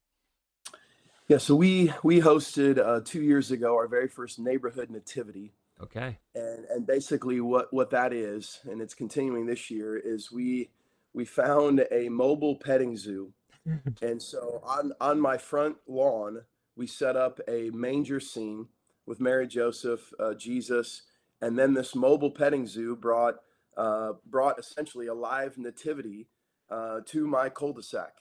Yeah, 1.28 1.38
so 1.38 1.54
we 1.54 1.92
we 2.02 2.20
hosted 2.20 2.78
uh, 2.78 3.00
two 3.04 3.22
years 3.22 3.50
ago 3.50 3.74
our 3.74 3.86
very 3.86 4.08
first 4.08 4.38
neighborhood 4.38 4.90
nativity. 4.90 5.52
Okay. 5.80 6.18
And 6.34 6.64
and 6.70 6.86
basically 6.86 7.40
what 7.40 7.72
what 7.72 7.90
that 7.90 8.12
is, 8.12 8.60
and 8.64 8.80
it's 8.80 8.94
continuing 8.94 9.46
this 9.46 9.70
year, 9.70 9.96
is 9.96 10.32
we 10.32 10.70
we 11.12 11.24
found 11.24 11.86
a 11.90 12.08
mobile 12.08 12.56
petting 12.56 12.96
zoo, 12.96 13.32
and 14.02 14.22
so 14.22 14.62
on 14.64 14.92
on 15.00 15.20
my 15.20 15.36
front 15.36 15.76
lawn 15.86 16.42
we 16.78 16.86
set 16.86 17.16
up 17.16 17.40
a 17.48 17.70
manger 17.70 18.20
scene 18.20 18.68
with 19.04 19.20
Mary, 19.20 19.48
Joseph, 19.48 20.12
uh, 20.20 20.32
Jesus, 20.34 21.02
and 21.42 21.58
then 21.58 21.74
this 21.74 21.94
mobile 21.94 22.30
petting 22.30 22.66
zoo 22.66 22.94
brought 22.94 23.34
uh, 23.78 24.12
brought 24.26 24.58
essentially 24.58 25.06
a 25.06 25.14
live 25.14 25.56
nativity 25.56 26.28
uh, 26.70 27.00
to 27.06 27.26
my 27.26 27.48
cul-de-sac 27.48 28.12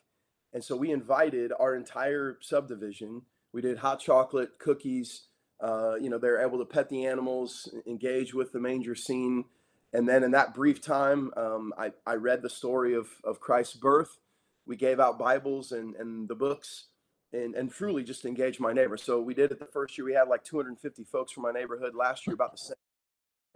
and 0.53 0.63
so 0.63 0.75
we 0.75 0.91
invited 0.91 1.51
our 1.59 1.75
entire 1.75 2.37
subdivision. 2.41 3.23
We 3.53 3.61
did 3.61 3.77
hot 3.77 3.99
chocolate, 3.99 4.59
cookies. 4.59 5.27
Uh, 5.59 5.95
you 5.95 6.09
know, 6.09 6.17
they're 6.17 6.41
able 6.41 6.59
to 6.59 6.65
pet 6.65 6.89
the 6.89 7.05
animals, 7.05 7.69
engage 7.85 8.33
with 8.33 8.51
the 8.53 8.59
manger 8.59 8.95
scene. 8.95 9.45
And 9.93 10.07
then 10.07 10.23
in 10.23 10.31
that 10.31 10.53
brief 10.53 10.81
time, 10.81 11.31
um, 11.37 11.73
I, 11.77 11.91
I 12.05 12.15
read 12.15 12.41
the 12.41 12.49
story 12.49 12.95
of, 12.95 13.07
of 13.23 13.39
Christ's 13.39 13.75
birth. 13.75 14.17
We 14.65 14.75
gave 14.75 14.99
out 14.99 15.19
Bibles 15.19 15.71
and, 15.71 15.95
and 15.95 16.27
the 16.27 16.35
books 16.35 16.85
and, 17.33 17.55
and 17.55 17.71
truly 17.71 18.03
just 18.03 18.25
engaged 18.25 18.59
my 18.59 18.73
neighbors. 18.73 19.03
So 19.03 19.21
we 19.21 19.33
did 19.33 19.51
it 19.51 19.59
the 19.59 19.65
first 19.65 19.97
year. 19.97 20.05
We 20.05 20.13
had 20.13 20.27
like 20.27 20.43
250 20.43 21.03
folks 21.05 21.31
from 21.31 21.43
my 21.43 21.51
neighborhood. 21.51 21.95
Last 21.95 22.27
year, 22.27 22.33
about 22.33 22.51
the 22.51 22.57
same. 22.57 22.86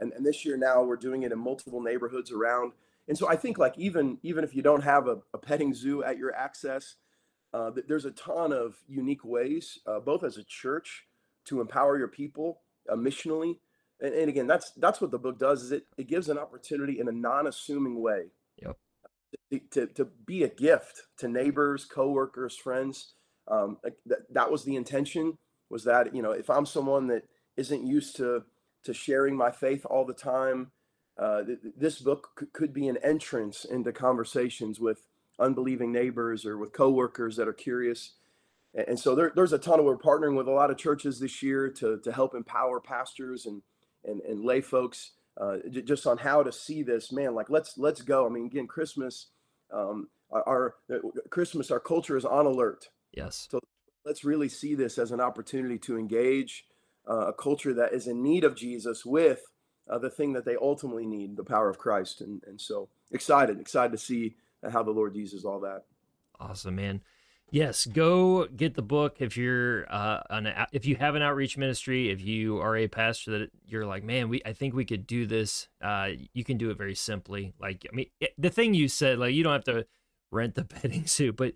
And, 0.02 0.12
and 0.14 0.26
this 0.26 0.44
year 0.44 0.58
now 0.58 0.84
we're 0.84 0.98
doing 0.98 1.24
it 1.24 1.32
in 1.32 1.40
multiple 1.40 1.82
neighborhoods 1.82 2.32
around 2.32 2.74
and 3.08 3.18
so 3.18 3.28
I 3.28 3.36
think 3.36 3.58
like 3.58 3.78
even 3.78 4.20
even 4.24 4.44
if 4.44 4.56
you 4.56 4.62
don't 4.62 4.84
have 4.84 5.08
a, 5.08 5.18
a 5.34 5.38
petting 5.38 5.74
zoo 5.74 6.04
at 6.04 6.18
your 6.18 6.34
access, 6.36 6.96
uh, 7.54 7.72
there's 7.88 8.06
a 8.06 8.12
ton 8.12 8.54
of 8.54 8.76
unique 8.88 9.26
ways, 9.26 9.80
uh, 9.86 10.00
both 10.00 10.24
as 10.24 10.38
a 10.38 10.44
church 10.44 11.06
to 11.46 11.60
empower 11.60 11.98
your 11.98 12.08
people 12.08 12.62
uh, 12.90 12.96
missionally. 12.96 13.58
And, 14.00 14.14
and, 14.14 14.30
again, 14.30 14.48
that's 14.48 14.72
that's 14.78 15.02
what 15.02 15.12
the 15.12 15.20
book 15.20 15.40
does. 15.40 15.64
Is 15.64 15.72
it 15.72 15.88
it 15.98 16.08
gives 16.08 16.30
an 16.30 16.38
opportunity 16.38 17.00
in 17.00 17.08
a 17.08 17.12
non-assuming 17.12 18.02
way. 18.02 18.28
Yep. 18.62 18.78
To, 19.52 19.60
to, 19.72 19.88
to 19.88 20.06
be 20.26 20.44
a 20.44 20.50
gift 20.50 21.04
to 21.18 21.28
neighbors, 21.28 21.86
coworkers, 21.86 22.56
friends. 22.56 23.16
Um, 23.48 23.78
that, 24.06 24.20
that 24.34 24.52
was 24.52 24.64
the 24.64 24.76
intention. 24.76 25.38
Was 25.70 25.84
that 25.86 26.16
you 26.16 26.22
know 26.22 26.32
if 26.32 26.50
I'm 26.50 26.66
someone 26.66 27.08
that 27.08 27.24
isn't 27.58 27.86
used 27.86 28.16
to 28.18 28.44
to 28.84 28.94
sharing 28.94 29.36
my 29.36 29.52
faith 29.52 29.86
all 29.86 30.06
the 30.06 30.13
time, 30.13 30.72
uh, 31.17 31.44
th- 31.44 31.60
this 31.78 32.00
book 32.00 32.30
c- 32.39 32.46
could 32.54 32.74
be 32.74 32.88
an 32.88 32.98
entrance 32.98 33.65
into 33.65 33.91
conversations 33.91 34.80
with 34.80 35.08
unbelieving 35.39 35.91
neighbors 35.91 36.46
or 36.46 36.58
with 36.58 36.72
coworkers 36.74 37.36
that 37.36 37.48
are 37.48 37.54
curious. 37.54 38.13
And, 38.74 38.89
and 38.89 39.00
so 39.00 39.15
there, 39.15 39.32
there's 39.36 39.54
a 39.54 39.60
ton 39.60 39.80
of 39.80 39.86
we're 39.86 39.98
partnering 39.98 40.36
with 40.36 40.48
a 40.48 40.52
lot 40.52 40.72
of 40.72 40.78
churches 40.78 41.20
this 41.20 41.44
year 41.44 41.70
to, 41.70 42.00
to 42.00 42.12
help 42.12 42.34
empower 42.34 42.80
pastors 42.80 43.46
and, 43.46 43.62
and, 44.04 44.22
and 44.22 44.44
lay 44.44 44.62
folks 44.62 45.12
uh, 45.39 45.58
j- 45.70 45.82
just 45.82 46.08
on 46.08 46.17
how 46.17 46.44
to 46.44 46.52
see 46.52 46.84
this. 46.84 47.12
Man, 47.12 47.36
like 47.36 47.50
let's 47.50 47.78
let's 47.78 48.02
go. 48.02 48.26
I 48.26 48.30
mean, 48.30 48.46
again, 48.46 48.67
Christmas, 48.67 49.28
um, 49.72 50.10
our, 50.32 50.48
our 50.48 50.76
uh, 50.94 51.00
Christmas, 51.30 51.72
our 51.72 51.80
culture 51.80 52.17
is 52.17 52.26
on 52.26 52.46
alert. 52.46 52.89
Yes. 53.13 53.48
So 53.50 53.60
let's 54.06 54.24
really 54.24 54.50
see 54.50 54.76
this 54.76 54.98
as 54.98 55.12
an 55.12 55.22
opportunity 55.22 55.78
to 55.80 55.98
engage 55.98 56.65
uh, 57.10 57.28
a 57.28 57.34
culture 57.34 57.74
that 57.74 57.94
is 57.94 58.08
in 58.08 58.22
need 58.22 58.44
of 58.44 58.56
Jesus 58.56 59.06
with 59.06 59.42
uh, 59.90 59.98
the 59.98 60.10
thing 60.10 60.34
that 60.34 60.46
they 60.46 60.56
ultimately 60.56 61.06
need, 61.06 61.36
the 61.36 61.44
power 61.44 61.70
of 61.70 61.78
Christ. 61.78 62.22
And, 62.22 62.42
and 62.48 62.60
so 62.60 62.90
excited, 63.12 63.60
excited 63.60 63.92
to 63.92 63.98
see 63.98 64.36
how 64.72 64.84
the 64.84 64.92
Lord 64.92 65.16
uses 65.16 65.44
all 65.46 65.60
that. 65.62 65.84
Awesome, 66.40 66.76
man. 66.76 67.02
Yes, 67.52 67.86
go 67.86 68.48
get 68.48 68.76
the 68.76 68.82
book 68.82 69.18
if 69.20 69.36
you're 69.36 69.86
uh, 69.94 70.22
an 70.30 70.54
if 70.72 70.86
you 70.86 70.96
have 70.96 71.16
an 71.16 71.22
outreach 71.22 71.58
ministry, 71.58 72.10
if 72.10 72.22
you 72.22 72.60
are 72.60 72.78
a 72.78 72.88
pastor 72.88 73.40
that 73.40 73.52
you're 73.66 73.86
like, 73.86 74.06
man, 74.06 74.30
we 74.30 74.42
I 74.46 74.54
think 74.54 74.74
we 74.74 74.86
could 74.86 75.06
do 75.06 75.26
this. 75.26 75.68
Uh, 75.82 76.12
you 76.34 76.46
can 76.46 76.58
do 76.58 76.70
it 76.70 76.78
very 76.78 76.96
simply. 76.96 77.54
Like, 77.60 77.86
I 77.92 77.94
mean, 77.94 78.06
the 78.38 78.50
thing 78.50 78.74
you 78.74 78.88
said, 78.88 79.20
like, 79.20 79.34
you 79.34 79.44
don't 79.44 79.52
have 79.52 79.66
to 79.66 79.86
rent 80.32 80.56
the 80.56 80.64
petting 80.66 81.06
suit, 81.08 81.36
but 81.36 81.54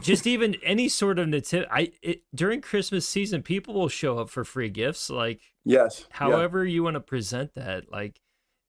just 0.00 0.26
even 0.26 0.56
any 0.62 0.88
sort 0.88 1.18
of 1.18 1.28
nativity. 1.28 1.68
I 1.70 1.92
it, 2.02 2.22
during 2.34 2.60
Christmas 2.60 3.08
season, 3.08 3.42
people 3.42 3.74
will 3.74 3.88
show 3.88 4.18
up 4.18 4.28
for 4.28 4.44
free 4.44 4.68
gifts. 4.68 5.10
Like 5.10 5.40
yes, 5.64 6.06
however 6.10 6.64
yeah. 6.64 6.74
you 6.74 6.82
want 6.82 6.94
to 6.94 7.00
present 7.00 7.54
that. 7.54 7.90
Like, 7.90 8.20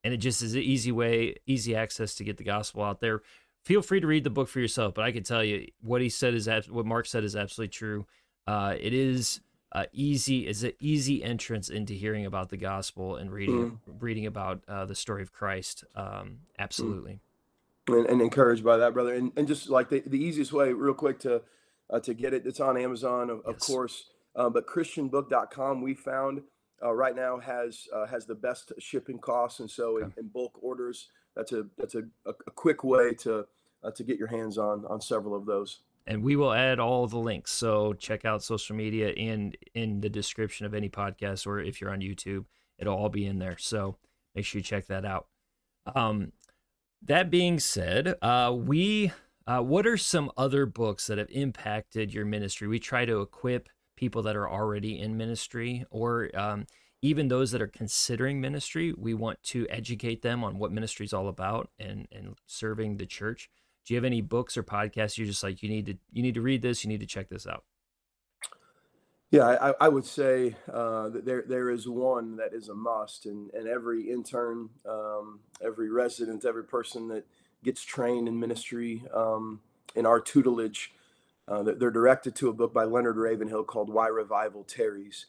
and 0.04 0.14
it 0.14 0.18
just 0.18 0.42
is 0.42 0.54
an 0.56 0.62
easy 0.62 0.92
way, 0.92 1.36
easy 1.46 1.76
access 1.76 2.16
to 2.16 2.24
get 2.24 2.38
the 2.38 2.44
gospel 2.44 2.84
out 2.84 3.02
there. 3.02 3.22
Feel 3.66 3.82
free 3.82 4.00
to 4.00 4.08
read 4.08 4.24
the 4.24 4.30
book 4.30 4.48
for 4.48 4.60
yourself, 4.60 4.94
but 4.94 5.04
I 5.04 5.12
can 5.12 5.24
tell 5.24 5.44
you 5.44 5.68
what 5.82 6.02
he 6.02 6.10
said 6.10 6.34
is 6.34 6.48
what 6.70 6.86
Marc 6.86 7.06
said 7.06 7.24
is 7.24 7.36
absolutely 7.36 7.72
true. 7.72 8.06
Uh, 8.46 8.76
it 8.80 8.94
is 8.94 9.42
uh, 9.74 9.86
easy 9.92 10.48
is 10.48 10.64
an 10.64 10.72
easy 10.80 11.22
entrance 11.22 11.70
into 11.70 11.94
hearing 11.94 12.26
about 12.26 12.50
the 12.50 12.58
gospel 12.58 13.18
and 13.18 13.32
reading 13.32 13.72
mm. 13.72 13.96
reading 14.00 14.26
about 14.26 14.64
uh, 14.70 14.86
the 14.86 14.96
story 14.96 15.22
of 15.22 15.34
Christ. 15.34 15.84
Um, 15.96 16.40
absolutely. 16.58 17.14
Mm 17.14 17.20
and, 17.88 18.06
and 18.06 18.22
encouraged 18.22 18.64
by 18.64 18.78
that, 18.78 18.94
brother. 18.94 19.14
And, 19.14 19.32
and 19.36 19.48
just 19.48 19.70
like 19.70 19.90
the, 19.90 20.04
the 20.06 20.24
easiest 20.24 20.54
way, 20.54 20.74
real 20.74 20.94
quick 20.94 21.20
to 21.20 21.42
uh, 21.90 22.00
to 22.02 22.14
get 22.14 22.34
it, 22.34 22.46
it's 22.46 22.60
on 22.60 22.78
Amazon, 22.78 23.30
of, 23.30 23.42
yes. 23.46 23.56
of 23.56 23.60
course. 23.60 24.06
Um, 24.36 24.54
but 24.54 24.68
ChristianBook.com, 24.68 25.82
we 25.82 25.94
found 25.94 26.42
uh, 26.84 26.94
right 26.94 27.16
now 27.16 27.40
has 27.40 27.88
uh, 27.96 28.06
has 28.06 28.26
the 28.26 28.36
best 28.36 28.72
shipping 28.78 29.20
costs, 29.20 29.60
and 29.60 29.70
so 29.70 29.98
okay. 29.98 30.06
in, 30.06 30.26
in, 30.26 30.28
bulk 30.28 30.60
orders, 30.62 31.08
that's 31.36 31.52
a 31.52 31.66
that's 31.78 31.96
a, 31.96 32.04
a, 32.26 32.32
a 32.46 32.52
quick 32.52 32.84
way 32.84 33.14
to 33.16 33.46
uh, 33.84 33.92
to 33.92 34.04
get 34.04 34.20
your 34.20 34.28
hands 34.28 34.58
on 34.58 34.86
on 34.86 35.02
several 35.02 35.36
of 35.36 35.46
those. 35.46 35.80
And 36.06 36.24
we 36.24 36.38
will 36.38 36.54
add 36.54 36.80
all 36.80 37.06
the 37.08 37.18
links. 37.18 37.52
So 37.52 37.94
check 37.94 38.24
out 38.24 38.42
social 38.42 38.78
media 38.78 39.10
and 39.10 39.58
in 39.74 40.00
the 40.00 40.10
description 40.10 40.66
of 40.66 40.74
any 40.74 40.88
podcast, 40.88 41.46
or 41.46 41.60
if 41.60 41.82
you're 41.82 41.92
on 41.92 42.00
YouTube, 42.00 42.46
it'll 42.78 42.96
all 42.96 43.10
be 43.10 43.26
in 43.26 43.40
there. 43.40 43.58
So 43.58 43.98
make 44.34 44.46
sure 44.46 44.60
you 44.60 44.64
check 44.64 44.88
that 44.88 45.04
out. 45.04 45.28
Um, 45.96 46.32
that 47.04 47.30
being 47.30 47.60
said, 47.60 48.16
uh, 48.22 48.54
we 48.56 49.12
uh, 49.46 49.62
what 49.62 49.88
are 49.88 49.98
some 49.98 50.30
other 50.36 50.66
books 50.66 51.08
that 51.08 51.18
have 51.18 51.30
impacted 51.32 52.14
your 52.14 52.26
ministry? 52.26 52.68
We 52.68 52.80
try 52.80 53.06
to 53.06 53.22
equip 53.22 53.70
people 53.96 54.22
that 54.24 54.36
are 54.36 54.50
already 54.50 55.00
in 55.00 55.16
ministry, 55.16 55.86
or 55.90 56.30
um, 56.38 56.66
even 57.02 57.30
those 57.30 57.52
that 57.52 57.62
are 57.62 57.68
considering 57.68 58.42
ministry. 58.42 58.94
We 58.98 59.14
want 59.14 59.42
to 59.44 59.66
educate 59.70 60.22
them 60.22 60.44
on 60.44 60.60
what 60.60 60.72
ministry 60.72 61.06
is 61.06 61.14
all 61.14 61.28
about 61.30 61.70
and 61.80 62.08
and 62.12 62.36
serving 62.46 62.98
the 62.98 63.06
church. 63.06 63.50
Do 63.86 63.94
you 63.94 63.98
have 63.98 64.06
any 64.06 64.22
books 64.22 64.58
or 64.58 64.64
podcasts 64.64 65.18
you're 65.18 65.28
just 65.28 65.44
like 65.44 65.64
you 65.64 65.70
need 65.70 65.86
to 65.86 65.98
you 66.12 66.22
need 66.22 66.36
to 66.36 66.42
read 66.42 66.62
this, 66.62 66.84
you 66.84 66.90
need 66.90 67.00
to 67.00 67.06
check 67.06 67.30
this 67.30 67.48
out? 67.48 67.64
Yeah, 69.30 69.46
I, 69.46 69.74
I 69.82 69.90
would 69.90 70.06
say 70.06 70.56
uh, 70.72 71.10
that 71.10 71.26
there 71.26 71.44
there 71.46 71.70
is 71.70 71.88
one 71.88 72.38
that 72.38 72.54
is 72.54 72.70
a 72.70 72.76
must, 72.76 73.26
and, 73.26 73.52
and 73.54 73.68
every 73.68 74.10
intern, 74.10 74.70
um, 74.88 75.42
every 75.62 75.90
resident, 75.90 76.46
every 76.46 76.64
person 76.64 77.10
that 77.10 77.26
gets 77.62 77.84
trained 77.84 78.30
in 78.30 78.40
ministry 78.40 79.04
um, 79.14 79.60
in 79.96 80.06
our 80.06 80.22
tutelage, 80.22 80.94
uh, 81.50 81.62
they're 81.64 81.92
directed 81.92 82.36
to 82.36 82.48
a 82.48 82.54
book 82.54 82.74
by 82.74 82.86
Leonard 82.86 83.18
Ravenhill 83.18 83.66
called 83.66 83.90
"Why 83.90 84.08
Revival 84.08 84.64
Tarries," 84.64 85.26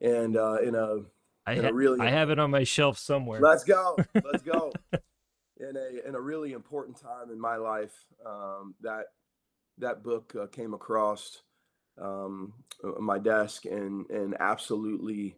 and 0.00 0.36
uh, 0.36 0.56
in 0.56 0.74
a 0.74 1.02
I, 1.46 1.54
ha- 1.54 1.70
really 1.72 2.00
I 2.00 2.10
have 2.10 2.30
it 2.30 2.40
on 2.40 2.50
my 2.50 2.64
shelf 2.64 2.98
somewhere. 2.98 3.40
Let's 3.40 3.62
go. 3.62 3.96
Let's 4.14 4.42
go. 4.42 4.72
in 5.60 5.76
a 5.76 6.08
in 6.08 6.16
a 6.16 6.20
really 6.20 6.54
important 6.54 7.00
time 7.00 7.30
in 7.30 7.40
my 7.40 7.54
life, 7.54 7.94
um, 8.26 8.74
that 8.80 9.12
that 9.78 10.02
book 10.02 10.34
uh, 10.34 10.46
came 10.48 10.74
across 10.74 11.42
um, 12.00 12.52
uh, 12.82 13.00
my 13.00 13.18
desk 13.18 13.64
and 13.64 14.08
and 14.10 14.36
absolutely 14.40 15.36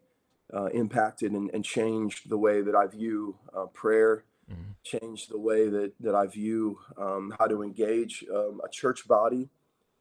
uh, 0.53 0.67
impacted 0.67 1.33
and, 1.33 1.51
and, 1.53 1.65
changed 1.65 2.31
the 2.31 2.39
way 2.39 2.63
that 2.63 2.75
I 2.75 2.87
view 2.87 3.37
uh, 3.55 3.67
prayer, 3.67 4.25
mm-hmm. 4.51 4.73
changed 4.83 5.31
the 5.31 5.39
way 5.39 5.69
that 5.69 5.93
that 6.01 6.15
I 6.15 6.27
view 6.27 6.79
um, 6.97 7.35
how 7.39 7.47
to 7.47 7.63
engage 7.63 8.25
um, 8.35 8.61
a 8.65 8.69
church 8.69 9.07
body 9.07 9.51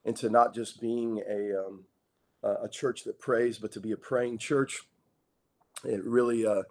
into 0.05 0.29
not 0.29 0.55
just 0.55 0.79
being 0.79 1.21
a 1.29 1.65
um, 1.65 1.83
a 2.63 2.69
church 2.69 3.03
that 3.03 3.19
prays, 3.19 3.57
but 3.57 3.71
to 3.73 3.79
be 3.81 3.91
a 3.91 3.97
praying 3.97 4.37
church. 4.37 4.83
It 5.83 6.03
really 6.03 6.45
uh, 6.45 6.63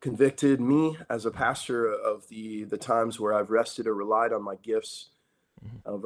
convicted 0.00 0.60
me 0.60 0.98
as 1.08 1.24
a 1.24 1.30
pastor 1.30 1.86
of 1.86 2.28
the 2.28 2.64
the 2.64 2.76
times 2.76 3.18
where 3.18 3.32
I've 3.32 3.50
rested 3.50 3.86
or 3.86 3.94
relied 3.94 4.34
on 4.34 4.42
my 4.42 4.56
gifts, 4.56 5.08
mm-hmm. 5.64 6.04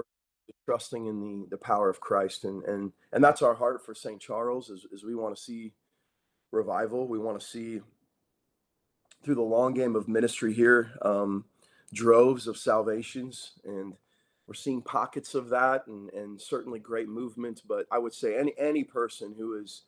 Trusting 0.68 1.06
in 1.06 1.18
the 1.18 1.46
the 1.48 1.56
power 1.56 1.88
of 1.88 1.98
Christ, 1.98 2.44
and 2.44 2.62
and 2.64 2.92
and 3.10 3.24
that's 3.24 3.40
our 3.40 3.54
heart 3.54 3.82
for 3.86 3.94
St. 3.94 4.20
Charles. 4.20 4.68
Is, 4.68 4.84
is 4.92 5.02
we 5.02 5.14
want 5.14 5.34
to 5.34 5.42
see 5.42 5.72
revival. 6.52 7.08
We 7.08 7.18
want 7.18 7.40
to 7.40 7.46
see 7.46 7.80
through 9.24 9.36
the 9.36 9.42
long 9.42 9.72
game 9.72 9.96
of 9.96 10.08
ministry 10.08 10.52
here 10.52 10.92
um, 11.00 11.46
droves 11.92 12.46
of 12.46 12.58
salvations 12.58 13.52
and 13.64 13.94
we're 14.46 14.54
seeing 14.54 14.80
pockets 14.80 15.34
of 15.34 15.48
that 15.50 15.86
and, 15.86 16.10
and 16.12 16.40
certainly 16.40 16.78
great 16.78 17.08
movement. 17.08 17.62
But 17.66 17.86
I 17.90 17.98
would 17.98 18.14
say 18.14 18.38
any 18.38 18.52
any 18.58 18.84
person 18.84 19.34
who 19.36 19.58
is 19.58 19.84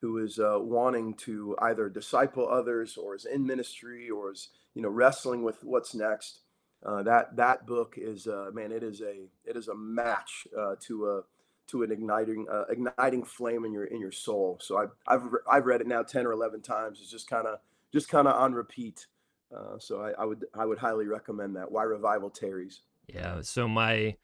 who 0.00 0.18
is 0.18 0.38
uh, 0.38 0.58
wanting 0.60 1.14
to 1.14 1.56
either 1.60 1.88
disciple 1.88 2.48
others 2.48 2.96
or 2.96 3.16
is 3.16 3.24
in 3.24 3.44
ministry 3.44 4.10
or 4.10 4.30
is 4.30 4.50
you 4.74 4.82
know 4.82 4.88
wrestling 4.88 5.42
with 5.42 5.62
what's 5.64 5.94
next, 5.94 6.40
uh, 6.84 7.02
that 7.02 7.36
that 7.36 7.66
book 7.66 7.94
is 7.96 8.26
uh, 8.26 8.50
man, 8.52 8.72
it 8.72 8.82
is 8.82 9.00
a 9.00 9.28
it 9.44 9.56
is 9.56 9.68
a 9.68 9.74
match 9.74 10.46
uh, 10.58 10.74
to 10.80 11.10
a 11.10 11.22
to 11.68 11.82
an 11.82 11.90
igniting 11.90 12.46
uh, 12.50 12.64
igniting 12.68 13.24
flame 13.24 13.64
in 13.64 13.72
your 13.72 13.84
in 13.84 14.00
your 14.00 14.12
soul. 14.12 14.58
So 14.60 14.76
I've 14.76 14.90
I've 15.06 15.22
I've 15.50 15.66
read 15.66 15.80
it 15.80 15.86
now 15.86 16.02
ten 16.02 16.26
or 16.26 16.32
eleven 16.32 16.60
times. 16.60 17.00
It's 17.00 17.10
just 17.10 17.28
kind 17.28 17.46
of 17.46 17.58
just 17.92 18.08
kind 18.08 18.28
of 18.28 18.34
on 18.34 18.52
repeat. 18.52 19.06
Uh, 19.54 19.78
so 19.78 20.02
I, 20.02 20.22
I 20.22 20.24
would 20.24 20.44
I 20.54 20.66
would 20.66 20.78
highly 20.78 21.06
recommend 21.06 21.56
that. 21.56 21.70
Why 21.70 21.84
revival 21.84 22.30
tarries. 22.30 22.80
Yeah. 23.06 23.40
So 23.42 23.66
my 23.68 24.16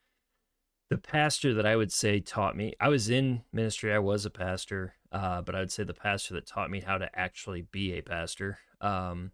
the 0.91 0.99
pastor 0.99 1.55
that 1.55 1.65
I 1.65 1.77
would 1.77 1.93
say 1.93 2.21
taught 2.21 2.57
me. 2.57 2.75
I 2.81 2.89
was 2.89 3.09
in 3.09 3.43
ministry. 3.53 3.95
I 3.95 4.01
was 4.01 4.27
a 4.27 4.31
pastor, 4.31 4.95
uh, 5.13 5.41
but 5.41 5.55
I 5.55 5.61
would 5.61 5.71
say 5.71 5.85
the 5.85 5.95
pastor 5.95 6.35
that 6.35 6.47
taught 6.47 6.71
me 6.71 6.81
how 6.81 6.99
to 6.99 7.09
actually 7.19 7.63
be 7.63 7.93
a 7.93 8.03
pastor. 8.03 8.59
Um, 8.81 9.31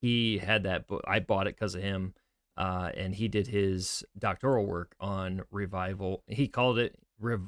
he 0.00 0.38
had 0.38 0.62
that 0.62 0.86
book. 0.86 1.02
I 1.06 1.20
bought 1.20 1.46
it 1.46 1.56
because 1.56 1.74
of 1.74 1.82
him, 1.82 2.14
uh, 2.58 2.90
and 2.96 3.14
he 3.14 3.28
did 3.28 3.46
his 3.46 4.04
doctoral 4.18 4.66
work 4.66 4.96
on 5.00 5.42
revival. 5.52 6.24
He 6.26 6.48
called 6.48 6.78
it 6.78 6.96
rev, 7.20 7.42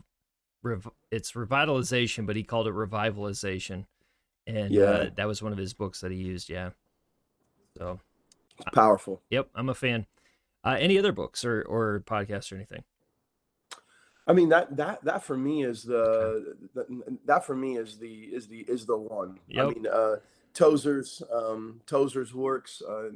rev 0.62 0.88
it's 1.10 1.32
revitalization, 1.32 2.26
but 2.26 2.36
he 2.36 2.44
called 2.44 2.68
it 2.68 2.74
revivalization, 2.74 3.86
and 4.46 4.76
uh, 4.76 4.80
yeah. 4.80 4.84
uh, 4.84 5.10
that 5.16 5.26
was 5.26 5.42
one 5.42 5.52
of 5.52 5.58
his 5.58 5.74
books 5.74 6.00
that 6.00 6.12
he 6.12 6.18
used. 6.18 6.48
Yeah. 6.48 6.70
So 7.76 7.98
it's 8.56 8.70
powerful. 8.72 9.20
Yep, 9.30 9.48
I'm 9.56 9.68
a 9.68 9.74
fan. 9.74 10.06
Uh, 10.62 10.76
any 10.78 10.96
other 10.96 11.12
books 11.12 11.44
or 11.44 11.62
or 11.62 12.04
podcasts 12.06 12.52
or 12.52 12.54
anything? 12.54 12.84
I 14.28 14.32
mean 14.32 14.50
that 14.50 14.76
that 14.76 15.04
that 15.04 15.24
for 15.24 15.36
me 15.36 15.64
is 15.64 15.82
the, 15.82 16.54
the 16.72 17.18
that 17.24 17.44
for 17.44 17.56
me 17.56 17.78
is 17.78 17.98
the 17.98 18.14
is 18.14 18.46
the 18.46 18.60
is 18.60 18.86
the 18.86 18.96
one. 18.96 19.40
Yep. 19.48 19.64
I 19.64 19.68
mean 19.70 19.86
uh 19.88 20.16
Tozer's 20.54 21.22
um 21.32 21.80
Tozer's 21.86 22.34
works, 22.34 22.82
uh 22.88 23.08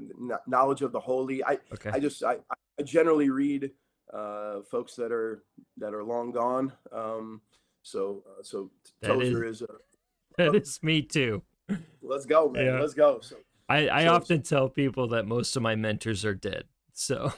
knowledge 0.47 0.83
of 0.83 0.93
the 0.93 1.01
holy. 1.01 1.45
I 1.45 1.59
okay. 1.73 1.91
I 1.93 2.01
just 2.01 2.23
I, 2.23 2.37
I 2.79 2.83
generally 2.83 3.31
read 3.31 3.71
uh 4.13 4.61
folks 4.71 4.95
that 4.97 5.13
are 5.13 5.45
that 5.79 5.95
are 5.95 6.05
long 6.05 6.31
gone. 6.33 6.73
Um 6.93 7.41
so 7.83 8.23
uh, 8.27 8.43
so 8.43 8.71
that 9.01 9.09
Tozer 9.09 9.45
is, 9.45 9.63
is 9.63 9.63
uh, 9.69 9.75
that 10.37 10.55
is 10.55 10.83
me 10.83 11.03
too. 11.03 11.43
Let's 12.03 12.27
go, 12.27 12.51
man. 12.51 12.65
Yeah. 12.65 12.81
Let's 12.81 12.95
go. 12.95 13.21
So 13.21 13.37
I, 13.69 13.89
I 13.89 14.05
so, 14.05 14.15
often 14.15 14.43
tell 14.43 14.69
people 14.69 15.09
that 15.09 15.27
most 15.27 15.57
of 15.57 15.63
my 15.63 15.75
mentors 15.75 16.25
are 16.25 16.35
dead. 16.35 16.65
So 16.93 17.33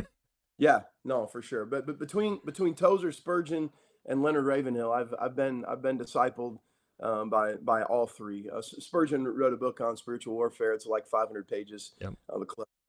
yeah, 0.58 0.80
no, 1.04 1.26
for 1.26 1.42
sure. 1.42 1.64
But 1.64 1.86
but 1.86 1.98
between 1.98 2.40
between 2.44 2.74
Tozer, 2.74 3.12
Spurgeon, 3.12 3.70
and 4.06 4.22
Leonard 4.22 4.46
Ravenhill, 4.46 4.92
I've 4.92 5.14
I've 5.20 5.36
been 5.36 5.64
I've 5.66 5.82
been 5.82 5.98
discipled 5.98 6.58
um, 7.00 7.30
by 7.30 7.54
by 7.54 7.82
all 7.82 8.06
three. 8.06 8.48
Uh, 8.50 8.62
Spurgeon 8.62 9.26
wrote 9.26 9.52
a 9.52 9.56
book 9.56 9.80
on 9.80 9.96
spiritual 9.96 10.34
warfare. 10.34 10.72
It's 10.72 10.86
like 10.86 11.06
500 11.06 11.48
pages. 11.48 11.92
Yep. 12.00 12.14
Uh, 12.32 12.38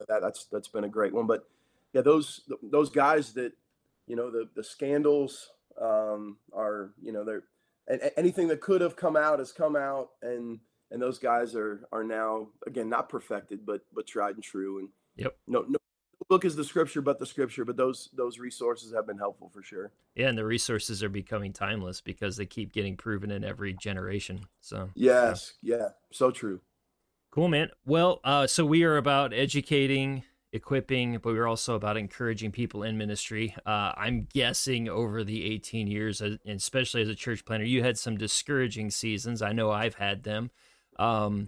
that 0.08 0.22
that's 0.22 0.46
that's 0.46 0.68
been 0.68 0.84
a 0.84 0.90
great 0.90 1.14
one. 1.14 1.28
But 1.28 1.48
yeah, 1.94 2.02
those 2.02 2.42
those 2.64 2.90
guys 2.90 3.34
that 3.34 3.54
you 4.08 4.16
know 4.16 4.32
the 4.32 4.50
the 4.56 4.64
scandals 4.64 5.50
um, 5.82 6.38
are 6.54 6.92
you 7.02 7.12
know 7.12 7.24
they're 7.24 7.44
and 7.88 8.02
anything 8.18 8.48
that 8.50 8.62
could 8.62 8.82
have 8.82 8.96
come 8.96 9.16
out 9.16 9.40
has 9.40 9.52
come 9.52 9.76
out 9.76 10.10
and 10.22 10.60
and 10.92 11.02
those 11.02 11.20
guys 11.20 11.56
are 11.56 11.88
are 11.92 12.04
now 12.04 12.48
again 12.66 12.90
not 12.90 13.10
perfected 13.10 13.66
but 13.66 13.82
but 13.94 14.08
tried 14.08 14.36
and 14.36 14.44
true 14.44 14.80
and 14.80 14.90
yep 15.16 15.38
no 15.48 15.66
no 15.68 15.77
book 16.30 16.46
is 16.46 16.56
the 16.56 16.64
scripture 16.64 17.02
but 17.02 17.20
the 17.20 17.26
scripture 17.26 17.64
but 17.66 17.78
those 17.78 18.10
those 18.14 18.40
resources 18.40 18.94
have 18.94 19.08
been 19.08 19.18
helpful 19.18 19.50
for 19.54 19.62
sure. 19.62 19.92
Yeah 20.16 20.30
and 20.30 20.38
the 20.38 20.46
resources 20.46 21.04
are 21.04 21.10
becoming 21.10 21.54
timeless 21.54 22.02
because 22.02 22.38
they 22.38 22.46
keep 22.46 22.74
getting 22.74 22.98
proven 22.98 23.32
in 23.32 23.44
every 23.44 23.74
generation 23.74 24.42
so. 24.62 24.90
Yes 24.96 25.54
yeah, 25.62 25.78
yeah 25.78 25.88
so 26.12 26.32
true. 26.32 26.62
Cool 27.32 27.48
man. 27.48 27.70
Well 27.86 28.20
uh 28.24 28.48
so 28.48 28.66
we 28.66 28.84
are 28.84 28.98
about 28.98 29.34
educating 29.34 30.24
equipping 30.54 31.20
but 31.22 31.34
we're 31.34 31.48
also 31.48 31.76
about 31.76 31.98
encouraging 31.98 32.52
people 32.52 32.84
in 32.84 32.98
ministry. 32.98 33.56
Uh 33.66 33.94
i'm 33.96 34.28
guessing 34.34 34.90
over 34.90 35.24
the 35.24 35.46
18 35.46 35.88
years 35.88 36.22
especially 36.46 37.02
as 37.02 37.10
a 37.10 37.16
church 37.16 37.46
planter 37.46 37.66
you 37.66 37.84
had 37.84 37.98
some 37.98 38.18
discouraging 38.18 38.90
seasons. 38.90 39.42
I 39.42 39.54
know 39.54 39.72
i've 39.72 39.96
had 39.96 40.24
them. 40.24 40.52
Um 40.98 41.48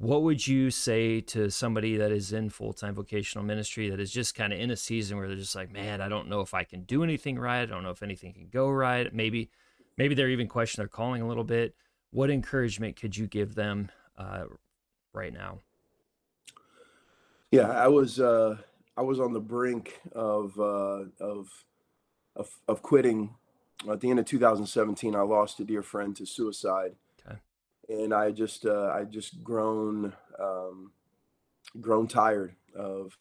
what 0.00 0.22
would 0.22 0.46
you 0.46 0.70
say 0.70 1.20
to 1.20 1.50
somebody 1.50 1.98
that 1.98 2.10
is 2.10 2.32
in 2.32 2.48
full-time 2.48 2.94
vocational 2.94 3.44
ministry 3.44 3.90
that 3.90 4.00
is 4.00 4.10
just 4.10 4.34
kind 4.34 4.50
of 4.50 4.58
in 4.58 4.70
a 4.70 4.76
season 4.76 5.18
where 5.18 5.28
they're 5.28 5.36
just 5.36 5.54
like 5.54 5.70
man 5.70 6.00
i 6.00 6.08
don't 6.08 6.26
know 6.26 6.40
if 6.40 6.54
i 6.54 6.64
can 6.64 6.84
do 6.84 7.04
anything 7.04 7.38
right. 7.38 7.60
I 7.60 7.66
don't 7.66 7.82
know 7.82 7.90
if 7.90 8.02
anything 8.02 8.32
can 8.32 8.48
go 8.48 8.70
right. 8.70 9.12
Maybe 9.14 9.50
maybe 9.98 10.14
they're 10.14 10.30
even 10.30 10.48
questioning 10.48 10.84
their 10.84 10.88
calling 10.88 11.20
a 11.20 11.28
little 11.28 11.44
bit. 11.44 11.74
What 12.10 12.30
encouragement 12.30 12.96
could 12.96 13.14
you 13.16 13.26
give 13.26 13.54
them 13.54 13.90
uh, 14.16 14.44
right 15.12 15.32
now? 15.32 15.58
Yeah 17.50 17.68
i 17.70 17.88
was 17.88 18.20
uh, 18.20 18.56
i 18.96 19.02
was 19.02 19.20
on 19.20 19.34
the 19.34 19.40
brink 19.40 20.00
of 20.12 20.58
uh, 20.58 21.04
of 21.20 21.48
of, 22.36 22.48
of 22.66 22.82
quitting. 22.82 23.34
At 23.90 24.00
the 24.00 24.10
end 24.10 24.18
of 24.18 24.24
2017 24.24 25.14
i 25.14 25.20
lost 25.20 25.60
a 25.60 25.64
dear 25.64 25.82
friend 25.82 26.16
to 26.16 26.24
suicide 26.24 26.96
and 27.90 28.14
I 28.14 28.30
just 28.30 28.64
uh, 28.64 28.92
I 28.94 29.04
just 29.04 29.42
grown 29.42 30.12
um, 30.38 30.92
grown 31.80 32.06
tired 32.06 32.54
of 32.74 33.16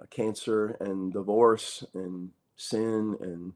uh, 0.00 0.06
cancer 0.10 0.76
and 0.80 1.12
divorce 1.12 1.84
and 1.92 2.30
sin 2.56 3.16
and 3.20 3.52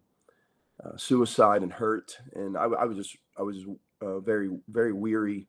uh, 0.85 0.97
suicide 0.97 1.63
and 1.63 1.73
hurt, 1.73 2.19
and 2.35 2.57
I, 2.57 2.65
I 2.65 2.85
was 2.85 2.97
just 2.97 3.17
I 3.39 3.43
was 3.43 3.65
uh, 4.03 4.19
very 4.21 4.51
very 4.69 4.93
weary. 4.93 5.47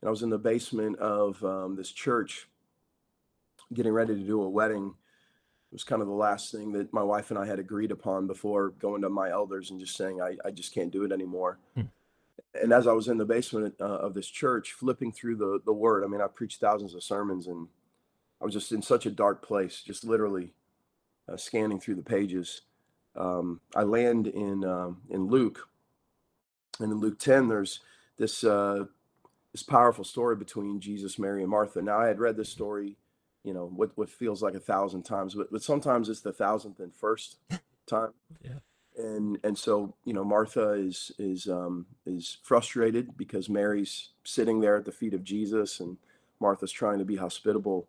And 0.00 0.06
I 0.06 0.10
was 0.10 0.22
in 0.22 0.30
the 0.30 0.38
basement 0.38 0.96
of 1.00 1.42
um, 1.42 1.74
this 1.74 1.90
church, 1.90 2.48
getting 3.74 3.92
ready 3.92 4.14
to 4.14 4.20
do 4.20 4.42
a 4.42 4.48
wedding. 4.48 4.94
It 5.70 5.74
was 5.74 5.82
kind 5.82 6.00
of 6.00 6.06
the 6.06 6.14
last 6.14 6.52
thing 6.52 6.70
that 6.72 6.92
my 6.92 7.02
wife 7.02 7.30
and 7.30 7.38
I 7.38 7.46
had 7.46 7.58
agreed 7.58 7.90
upon 7.90 8.28
before 8.28 8.70
going 8.70 9.02
to 9.02 9.08
my 9.08 9.30
elders 9.30 9.72
and 9.72 9.80
just 9.80 9.96
saying 9.96 10.20
I, 10.22 10.36
I 10.44 10.52
just 10.52 10.72
can't 10.72 10.92
do 10.92 11.02
it 11.02 11.10
anymore. 11.10 11.58
Hmm 11.74 11.86
and 12.54 12.72
as 12.72 12.86
I 12.86 12.92
was 12.92 13.08
in 13.08 13.18
the 13.18 13.24
basement 13.26 13.74
uh, 13.80 13.84
of 13.84 14.14
this 14.14 14.28
church, 14.28 14.72
flipping 14.72 15.12
through 15.12 15.36
the 15.36 15.60
the 15.64 15.72
Word, 15.72 16.04
I 16.04 16.08
mean, 16.08 16.20
I 16.20 16.28
preached 16.28 16.60
thousands 16.60 16.94
of 16.94 17.02
sermons, 17.02 17.46
and 17.46 17.68
I 18.40 18.44
was 18.44 18.54
just 18.54 18.72
in 18.72 18.82
such 18.82 19.06
a 19.06 19.10
dark 19.10 19.42
place, 19.42 19.82
just 19.82 20.04
literally 20.04 20.54
uh, 21.28 21.36
scanning 21.36 21.80
through 21.80 21.96
the 21.96 22.02
pages. 22.02 22.62
Um, 23.16 23.60
I 23.74 23.82
land 23.82 24.26
in 24.26 24.64
um, 24.64 25.02
in 25.10 25.26
Luke, 25.28 25.68
and 26.80 26.92
in 26.92 26.98
Luke 27.00 27.18
ten, 27.18 27.48
there's 27.48 27.80
this 28.18 28.44
uh, 28.44 28.86
this 29.52 29.62
powerful 29.62 30.04
story 30.04 30.36
between 30.36 30.80
Jesus, 30.80 31.18
Mary, 31.18 31.42
and 31.42 31.50
Martha. 31.50 31.82
Now, 31.82 32.00
I 32.00 32.08
had 32.08 32.20
read 32.20 32.36
this 32.36 32.50
story, 32.50 32.96
you 33.44 33.54
know, 33.54 33.66
what 33.66 33.96
what 33.96 34.10
feels 34.10 34.42
like 34.42 34.54
a 34.54 34.60
thousand 34.60 35.04
times, 35.04 35.34
but 35.34 35.52
but 35.52 35.62
sometimes 35.62 36.08
it's 36.08 36.22
the 36.22 36.32
thousandth 36.32 36.80
and 36.80 36.94
first 36.94 37.38
time. 37.86 38.14
yeah 38.42 38.60
and 38.98 39.38
and 39.44 39.58
so 39.58 39.94
you 40.04 40.12
know 40.14 40.24
Martha 40.24 40.72
is 40.72 41.12
is 41.18 41.48
um, 41.48 41.86
is 42.06 42.38
frustrated 42.42 43.16
because 43.16 43.48
Mary's 43.48 44.10
sitting 44.24 44.60
there 44.60 44.76
at 44.76 44.84
the 44.86 44.92
feet 44.92 45.14
of 45.14 45.24
Jesus 45.24 45.80
and 45.80 45.98
Martha's 46.40 46.72
trying 46.72 46.98
to 47.00 47.06
be 47.06 47.16
hospitable, 47.16 47.88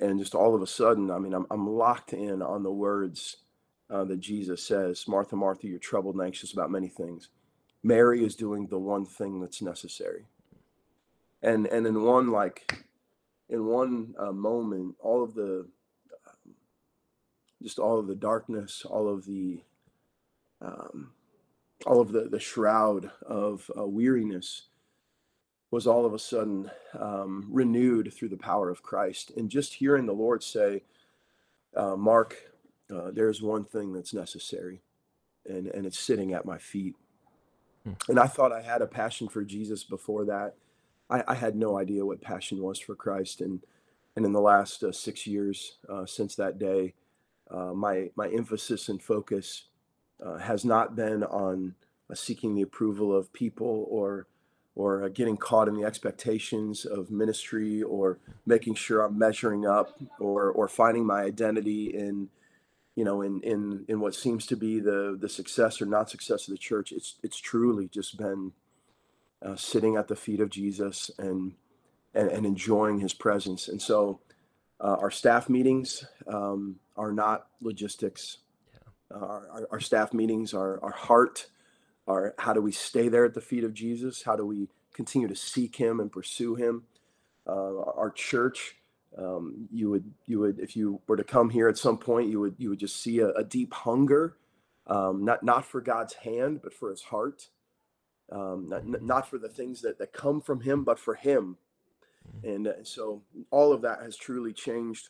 and 0.00 0.18
just 0.18 0.34
all 0.34 0.54
of 0.54 0.62
a 0.62 0.68
sudden, 0.68 1.10
I 1.10 1.18
mean, 1.18 1.34
I'm 1.34 1.46
I'm 1.50 1.68
locked 1.68 2.12
in 2.12 2.42
on 2.42 2.62
the 2.64 2.72
words 2.72 3.38
uh, 3.90 4.04
that 4.04 4.20
Jesus 4.20 4.62
says, 4.62 5.06
"Martha, 5.08 5.36
Martha, 5.36 5.68
you're 5.68 5.78
troubled 5.78 6.16
and 6.16 6.24
anxious 6.24 6.52
about 6.52 6.70
many 6.70 6.88
things. 6.88 7.28
Mary 7.82 8.24
is 8.24 8.36
doing 8.36 8.66
the 8.68 8.78
one 8.78 9.06
thing 9.06 9.40
that's 9.40 9.62
necessary." 9.62 10.26
and 11.42 11.66
and 11.66 11.86
in 11.86 12.02
one 12.02 12.30
like 12.30 12.84
in 13.48 13.64
one 13.66 14.14
uh, 14.18 14.32
moment 14.32 14.94
all 15.00 15.22
of 15.22 15.34
the 15.34 15.66
um, 16.26 16.54
just 17.62 17.78
all 17.78 17.98
of 17.98 18.06
the 18.06 18.14
darkness 18.14 18.84
all 18.88 19.08
of 19.08 19.24
the 19.26 19.60
um, 20.60 21.12
all 21.86 22.00
of 22.00 22.12
the 22.12 22.28
the 22.28 22.40
shroud 22.40 23.10
of 23.26 23.70
uh, 23.76 23.86
weariness 23.86 24.68
was 25.70 25.86
all 25.86 26.04
of 26.04 26.14
a 26.14 26.18
sudden 26.18 26.70
um, 26.98 27.46
renewed 27.48 28.12
through 28.12 28.28
the 28.28 28.36
power 28.36 28.70
of 28.70 28.82
Christ. 28.82 29.30
And 29.36 29.48
just 29.48 29.74
hearing 29.74 30.04
the 30.04 30.12
Lord 30.12 30.42
say 30.42 30.82
uh, 31.76 31.94
Marc 31.96 32.36
uh, 32.92 33.10
there's 33.12 33.40
one 33.40 33.64
thing 33.64 33.92
that's 33.92 34.12
necessary 34.12 34.82
and 35.46 35.68
and 35.68 35.86
it's 35.86 35.98
sitting 35.98 36.32
at 36.32 36.44
my 36.44 36.58
feet. 36.58 36.96
Hmm. 37.84 37.92
and 38.08 38.20
I 38.20 38.26
thought 38.26 38.52
I 38.52 38.60
had 38.60 38.82
a 38.82 38.86
passion 38.86 39.28
for 39.28 39.42
Jesus 39.42 39.84
before 39.84 40.26
that. 40.26 40.54
I, 41.08 41.24
I, 41.28 41.34
had 41.34 41.56
no 41.56 41.78
idea 41.78 42.04
what 42.04 42.20
passion 42.20 42.60
was 42.60 42.78
for 42.78 42.94
Christ, 42.94 43.40
and 43.40 43.60
and 44.16 44.26
in 44.26 44.32
the 44.32 44.40
last 44.40 44.82
uh, 44.82 44.92
six 44.92 45.26
years 45.26 45.78
uh, 45.88 46.04
since 46.04 46.36
that 46.36 46.58
day, 46.58 46.92
uh, 47.50 47.72
my 47.72 48.10
my 48.16 48.28
emphasis 48.28 48.90
and 48.90 49.02
focus 49.02 49.69
uh, 50.24 50.38
has 50.38 50.64
not 50.64 50.96
been 50.96 51.22
on 51.24 51.74
uh, 52.10 52.14
seeking 52.14 52.54
the 52.54 52.62
approval 52.62 53.14
of 53.16 53.32
people 53.32 53.86
or 53.88 54.26
or 54.76 55.04
uh, 55.04 55.08
getting 55.08 55.36
caught 55.36 55.68
in 55.68 55.74
the 55.74 55.84
expectations 55.84 56.84
of 56.84 57.10
ministry 57.10 57.82
or 57.82 58.18
making 58.46 58.74
sure 58.74 59.02
I'm 59.02 59.18
measuring 59.18 59.66
up 59.66 60.00
or 60.18 60.50
or 60.50 60.68
finding 60.68 61.04
my 61.04 61.22
identity 61.22 61.86
in 61.86 62.28
you 62.94 63.04
know 63.04 63.22
in 63.22 63.40
in 63.42 63.84
in 63.88 64.00
what 64.00 64.14
seems 64.14 64.46
to 64.46 64.56
be 64.56 64.80
the 64.80 65.16
the 65.20 65.28
success 65.28 65.82
or 65.82 65.86
not 65.86 66.10
success 66.10 66.48
of 66.48 66.52
the 66.52 66.58
church 66.58 66.92
it's 66.92 67.16
it's 67.22 67.38
truly 67.38 67.88
just 67.88 68.16
been 68.16 68.52
uh, 69.44 69.56
sitting 69.56 69.96
at 69.96 70.08
the 70.08 70.16
feet 70.16 70.40
of 70.40 70.50
Jesus 70.50 71.10
and, 71.18 71.54
and, 72.14 72.30
and 72.30 72.46
enjoying 72.46 73.00
his 73.00 73.14
presence. 73.14 73.68
And 73.68 73.80
so 73.80 74.20
uh, 74.80 74.96
our 75.00 75.10
staff 75.10 75.48
meetings 75.48 76.04
um, 76.26 76.76
are 76.96 77.12
not 77.12 77.46
logistics. 77.60 78.38
Uh, 79.12 79.24
our, 79.24 79.68
our, 79.72 79.80
staff 79.80 80.12
meetings 80.12 80.54
are 80.54 80.82
our 80.82 80.92
heart, 80.92 81.48
our 82.06 82.34
how 82.38 82.52
do 82.52 82.60
we 82.60 82.70
stay 82.70 83.08
there 83.08 83.24
at 83.24 83.34
the 83.34 83.40
feet 83.40 83.64
of 83.64 83.74
Jesus? 83.74 84.22
How 84.22 84.36
do 84.36 84.46
we 84.46 84.68
continue 84.92 85.26
to 85.26 85.36
seek 85.36 85.76
him 85.76 85.98
and 86.00 86.12
pursue 86.12 86.54
him? 86.54 86.84
Uh, 87.46 87.80
our 87.96 88.10
church, 88.10 88.76
um, 89.18 89.68
you 89.72 89.90
would 89.90 90.04
you 90.26 90.38
would 90.38 90.60
if 90.60 90.76
you 90.76 91.00
were 91.08 91.16
to 91.16 91.24
come 91.24 91.50
here 91.50 91.68
at 91.68 91.78
some 91.78 91.98
point, 91.98 92.28
you 92.28 92.38
would 92.40 92.54
you 92.58 92.70
would 92.70 92.78
just 92.78 93.02
see 93.02 93.18
a, 93.18 93.30
a 93.30 93.42
deep 93.42 93.74
hunger, 93.74 94.36
um, 94.86 95.24
not 95.24 95.42
not 95.42 95.64
for 95.64 95.80
God's 95.80 96.14
hand, 96.14 96.60
but 96.62 96.72
for 96.72 96.90
His 96.90 97.02
heart 97.02 97.48
um, 98.32 98.68
not, 98.68 99.02
not 99.02 99.28
for 99.28 99.38
the 99.38 99.48
things 99.48 99.82
that, 99.82 99.98
that 99.98 100.12
come 100.12 100.40
from 100.40 100.60
him, 100.60 100.84
but 100.84 100.98
for 100.98 101.14
him. 101.14 101.56
Mm-hmm. 102.36 102.48
And 102.48 102.68
uh, 102.68 102.72
so 102.84 103.22
all 103.50 103.72
of 103.72 103.82
that 103.82 104.02
has 104.02 104.16
truly 104.16 104.52
changed 104.52 105.08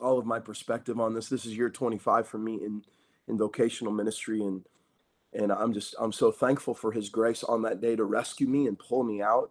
all 0.00 0.18
of 0.18 0.26
my 0.26 0.38
perspective 0.38 1.00
on 1.00 1.14
this. 1.14 1.28
This 1.28 1.46
is 1.46 1.56
year 1.56 1.70
25 1.70 2.26
for 2.26 2.38
me 2.38 2.54
in, 2.54 2.82
in 3.28 3.38
vocational 3.38 3.92
ministry. 3.92 4.42
And, 4.42 4.64
and 5.32 5.52
I'm 5.52 5.72
just, 5.72 5.94
I'm 5.98 6.12
so 6.12 6.30
thankful 6.30 6.74
for 6.74 6.92
his 6.92 7.08
grace 7.08 7.42
on 7.44 7.62
that 7.62 7.80
day 7.80 7.96
to 7.96 8.04
rescue 8.04 8.46
me 8.46 8.66
and 8.66 8.78
pull 8.78 9.02
me 9.02 9.22
out. 9.22 9.50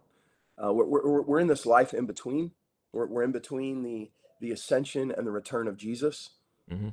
Uh, 0.62 0.72
we're, 0.72 0.86
we're, 0.86 1.22
we're 1.22 1.40
in 1.40 1.48
this 1.48 1.66
life 1.66 1.94
in 1.94 2.06
between. 2.06 2.52
We're, 2.92 3.06
we're 3.06 3.22
in 3.22 3.32
between 3.32 3.82
the, 3.82 4.10
the 4.40 4.52
ascension 4.52 5.12
and 5.12 5.26
the 5.26 5.32
return 5.32 5.68
of 5.68 5.76
Jesus. 5.76 6.30
Mm-hmm. 6.70 6.88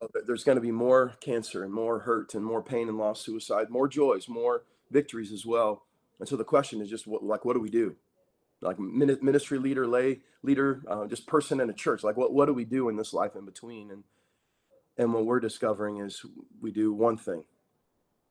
So 0.00 0.08
there's 0.26 0.44
going 0.44 0.56
to 0.56 0.62
be 0.62 0.72
more 0.72 1.14
cancer 1.20 1.64
and 1.64 1.72
more 1.72 2.00
hurt 2.00 2.34
and 2.34 2.44
more 2.44 2.62
pain 2.62 2.88
and 2.88 2.98
loss, 2.98 3.20
suicide, 3.20 3.70
more 3.70 3.88
joys, 3.88 4.28
more 4.28 4.64
victories 4.90 5.32
as 5.32 5.46
well. 5.46 5.84
And 6.20 6.28
so 6.28 6.36
the 6.36 6.44
question 6.44 6.80
is 6.80 6.90
just 6.90 7.06
what, 7.06 7.24
like, 7.24 7.44
what 7.44 7.54
do 7.54 7.60
we 7.60 7.70
do? 7.70 7.96
Like 8.64 8.78
ministry 8.78 9.58
leader, 9.58 9.86
lay 9.86 10.20
leader, 10.42 10.82
uh, 10.88 11.06
just 11.06 11.26
person 11.26 11.60
in 11.60 11.70
a 11.70 11.74
church. 11.74 12.02
Like, 12.02 12.16
what, 12.16 12.32
what 12.32 12.46
do 12.46 12.54
we 12.54 12.64
do 12.64 12.88
in 12.88 12.96
this 12.96 13.12
life 13.12 13.36
in 13.36 13.44
between? 13.44 13.90
And, 13.90 14.04
and 14.96 15.12
what 15.12 15.26
we're 15.26 15.40
discovering 15.40 15.98
is 15.98 16.24
we 16.60 16.70
do 16.70 16.92
one 16.92 17.16
thing 17.16 17.44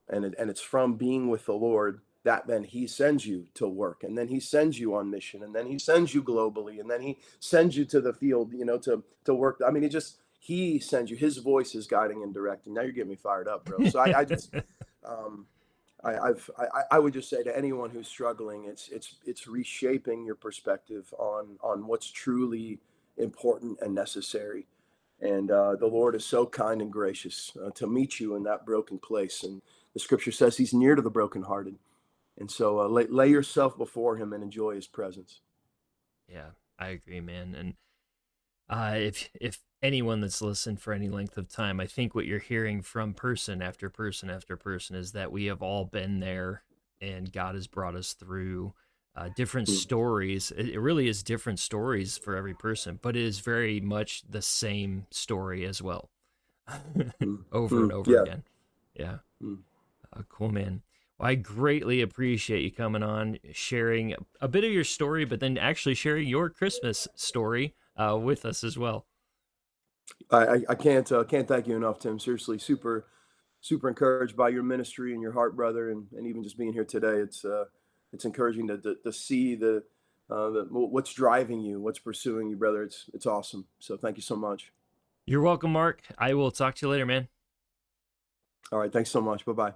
and 0.10 0.26
it, 0.26 0.36
and 0.38 0.50
it's 0.50 0.62
from 0.62 0.96
being 0.96 1.30
with 1.30 1.46
the 1.46 1.54
Lord 1.54 2.02
that 2.24 2.48
then 2.48 2.64
he 2.64 2.88
sends 2.88 3.26
you 3.26 3.48
to 3.56 3.68
work 3.68 4.04
and 4.04 4.18
then 4.18 4.30
he 4.30 4.40
sends 4.40 4.80
you 4.80 4.96
on 4.96 5.10
mission 5.10 5.44
and 5.44 5.54
then 5.54 5.66
he 5.68 5.78
sends 5.78 6.14
you 6.14 6.24
globally 6.24 6.80
and 6.80 6.90
then 6.90 7.02
he 7.02 7.18
sends 7.40 7.76
you 7.76 7.84
to 7.86 8.00
the 8.00 8.14
field, 8.14 8.54
you 8.54 8.64
know, 8.64 8.78
to, 8.78 9.04
to 9.26 9.34
work. 9.34 9.60
I 9.66 9.72
mean, 9.72 9.84
he 9.84 9.90
just, 9.90 10.18
he 10.40 10.80
sends 10.80 11.12
you, 11.12 11.18
his 11.18 11.38
voice 11.38 11.76
is 11.76 11.86
guiding 11.86 12.24
and 12.24 12.34
directing. 12.34 12.74
Now 12.74 12.82
you're 12.82 12.92
getting 12.92 13.10
me 13.10 13.18
fired 13.18 13.48
up, 13.48 13.66
bro. 13.66 13.90
So 13.90 14.00
I, 14.00 14.20
I 14.20 14.26
just, 14.26 14.54
um, 15.06 15.48
I, 16.04 16.28
have 16.28 16.50
I, 16.58 16.82
I, 16.92 17.00
would 17.00 17.14
just 17.14 17.30
say 17.30 17.44
to 17.44 17.58
anyone 17.58 17.90
who's 17.90 18.08
struggling, 18.08 18.66
it's 18.66 18.90
it's 18.90 19.16
it's 19.26 19.48
reshaping 19.48 20.26
your 20.26 20.36
perspective 20.36 21.14
on 21.18 21.58
on 21.62 21.88
what's 21.88 22.12
truly 22.12 22.80
important 23.18 23.80
and 23.82 23.96
necessary. 23.96 24.68
And 25.22 25.50
uh, 25.52 25.76
the 25.76 25.88
Lord 25.88 26.16
is 26.16 26.26
so 26.26 26.46
kind 26.46 26.82
and 26.82 26.92
gracious 26.92 27.56
uh, 27.64 27.70
to 27.76 27.88
meet 27.88 28.20
you 28.20 28.36
in 28.36 28.44
that 28.44 28.66
broken 28.66 28.98
place. 28.98 29.44
And 29.44 29.62
the 29.94 30.00
Scripture 30.00 30.32
says 30.32 30.58
He's 30.58 30.74
near 30.74 30.96
to 30.96 31.02
the 31.02 31.10
brokenhearted. 31.10 31.76
And 32.38 32.52
so 32.52 32.82
uh, 32.82 32.88
lay, 32.88 33.08
lay 33.08 33.30
yourself 33.30 33.78
before 33.78 34.18
Him 34.18 34.34
and 34.34 34.44
enjoy 34.44 34.76
His 34.76 34.88
presence. 34.88 35.40
Yeah, 36.28 36.50
I 36.78 36.90
agree, 36.90 37.22
man. 37.22 37.56
And 37.56 37.74
uh, 38.70 38.98
if 38.98 39.30
if 39.40 39.60
anyone 39.84 40.22
that's 40.22 40.42
listened 40.42 40.82
for 40.82 40.94
any 40.94 41.10
length 41.10 41.38
of 41.38 41.50
time, 41.50 41.80
I 41.80 41.86
think 41.86 42.16
what 42.16 42.26
you're 42.26 42.40
hearing 42.40 42.82
from 42.82 43.14
person 43.14 43.62
after 43.62 43.90
person 43.90 44.30
after 44.30 44.56
person 44.56 44.96
is 44.96 45.12
that 45.12 45.32
we 45.32 45.46
have 45.46 45.62
all 45.62 45.86
been 45.86 46.22
there, 46.22 46.64
and 47.02 47.32
God 47.32 47.56
has 47.56 47.68
brought 47.68 47.96
us 47.96 48.14
through 48.14 48.74
uh, 49.16 49.30
different 49.36 49.68
mm. 49.68 49.74
stories. 49.74 50.52
It, 50.52 50.70
it, 50.70 50.80
really 50.80 51.08
is 51.08 51.22
different 51.22 51.60
stories 51.60 52.18
for 52.18 52.36
every 52.36 52.56
person, 52.56 52.98
but 53.02 53.16
it 53.16 53.24
is 53.24 53.40
very 53.40 53.80
much 53.80 54.24
the 54.28 54.42
same 54.42 55.06
story 55.12 55.66
as 55.66 55.82
well, 55.82 56.10
mm. 56.70 57.44
over 57.52 57.76
mm. 57.76 57.84
and 57.84 57.92
over 57.92 58.12
yeah. 58.12 58.22
again. 58.22 58.44
Yeah, 58.96 59.18
uh, 59.42 60.22
cool, 60.30 60.50
man. 60.50 60.82
Well, 61.20 61.30
I 61.30 61.36
greatly 61.36 62.02
appreciate 62.02 62.64
you 62.64 62.72
coming 62.72 63.04
on, 63.04 63.38
sharing 63.52 64.16
a 64.40 64.48
bit 64.48 64.64
of 64.64 64.72
your 64.72 64.84
story, 64.84 65.26
but 65.26 65.42
then 65.42 65.58
actually 65.58 65.96
sharing 65.96 66.28
your 66.28 66.50
Christmas 66.50 67.08
story 67.16 67.76
uh, 67.98 68.18
with 68.18 68.46
us 68.46 68.64
as 68.64 68.78
well. 68.78 69.06
I, 70.32 70.62
I 70.70 70.76
can't 70.76 71.12
uh, 71.12 71.24
can't 71.24 71.48
thank 71.48 71.68
you 71.68 71.76
enough, 71.76 72.00
Tim. 72.00 72.20
Seriously, 72.20 72.58
super 72.58 73.06
super 73.64 73.88
encouraged 73.88 74.36
by 74.36 74.50
your 74.50 74.62
ministry 74.62 75.14
and 75.14 75.22
your 75.22 75.32
heart, 75.32 75.56
brother, 75.56 75.90
and, 75.90 76.06
and 76.16 76.28
even 76.28 76.44
just 76.44 76.58
being 76.58 76.74
here 76.74 76.86
today. 76.86 77.16
It's 77.16 77.44
uh, 77.46 77.66
it's 78.12 78.26
encouraging 78.26 78.68
to, 78.68 78.78
to, 78.78 78.96
to 79.04 79.12
see 79.12 79.56
the, 79.56 79.84
uh, 80.30 80.50
the 80.50 80.68
what's 80.70 81.14
driving 81.14 81.62
you, 81.62 81.80
what's 81.80 82.00
pursuing 82.00 82.50
you, 82.50 82.58
brother. 82.58 82.84
It's 82.84 83.10
it's 83.14 83.26
awesome. 83.26 83.66
So 83.80 83.98
thank 83.98 84.18
you 84.18 84.24
so 84.24 84.36
much. 84.36 84.72
You're 85.26 85.42
welcome, 85.42 85.72
Marc. 85.72 86.02
I 86.18 86.34
will 86.34 86.52
talk 86.52 86.76
to 86.76 86.86
you 86.86 86.92
later, 86.92 87.06
man. 87.06 87.28
All 88.72 88.80
right. 88.80 88.92
Thanks 88.92 89.10
so 89.10 89.22
much. 89.22 89.46
Bye 89.46 89.54
bye 89.54 89.74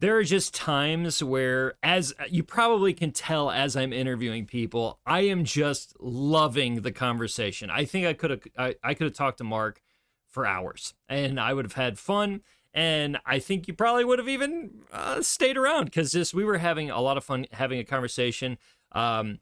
there 0.00 0.16
are 0.16 0.24
just 0.24 0.54
times 0.54 1.22
where 1.22 1.74
as 1.82 2.12
you 2.28 2.42
probably 2.42 2.92
can 2.92 3.12
tell 3.12 3.50
as 3.50 3.76
i'm 3.76 3.92
interviewing 3.92 4.46
people 4.46 4.98
i 5.06 5.20
am 5.20 5.44
just 5.44 5.94
loving 6.00 6.82
the 6.82 6.92
conversation. 6.92 7.70
I 7.70 7.84
think 7.84 8.06
i 8.06 8.12
could 8.12 8.30
have 8.30 8.42
I, 8.58 8.74
I 8.82 8.94
could 8.94 9.04
have 9.04 9.14
talked 9.14 9.38
to 9.38 9.44
marc 9.44 9.80
for 10.28 10.46
hours 10.46 10.94
and 11.08 11.38
i 11.38 11.52
would 11.54 11.64
have 11.64 11.74
had 11.74 11.98
fun 11.98 12.40
and 12.74 13.18
i 13.26 13.38
think 13.38 13.68
you 13.68 13.74
probably 13.74 14.04
would 14.04 14.18
have 14.18 14.28
even 14.28 14.70
uh, 14.92 15.22
stayed 15.22 15.56
around 15.56 15.86
because 15.86 16.12
just 16.12 16.34
we 16.34 16.44
were 16.44 16.58
having 16.58 16.90
a 16.90 17.00
lot 17.00 17.16
of 17.16 17.24
fun 17.24 17.46
having 17.52 17.78
a 17.78 17.84
conversation. 17.84 18.58
Um, 18.92 19.38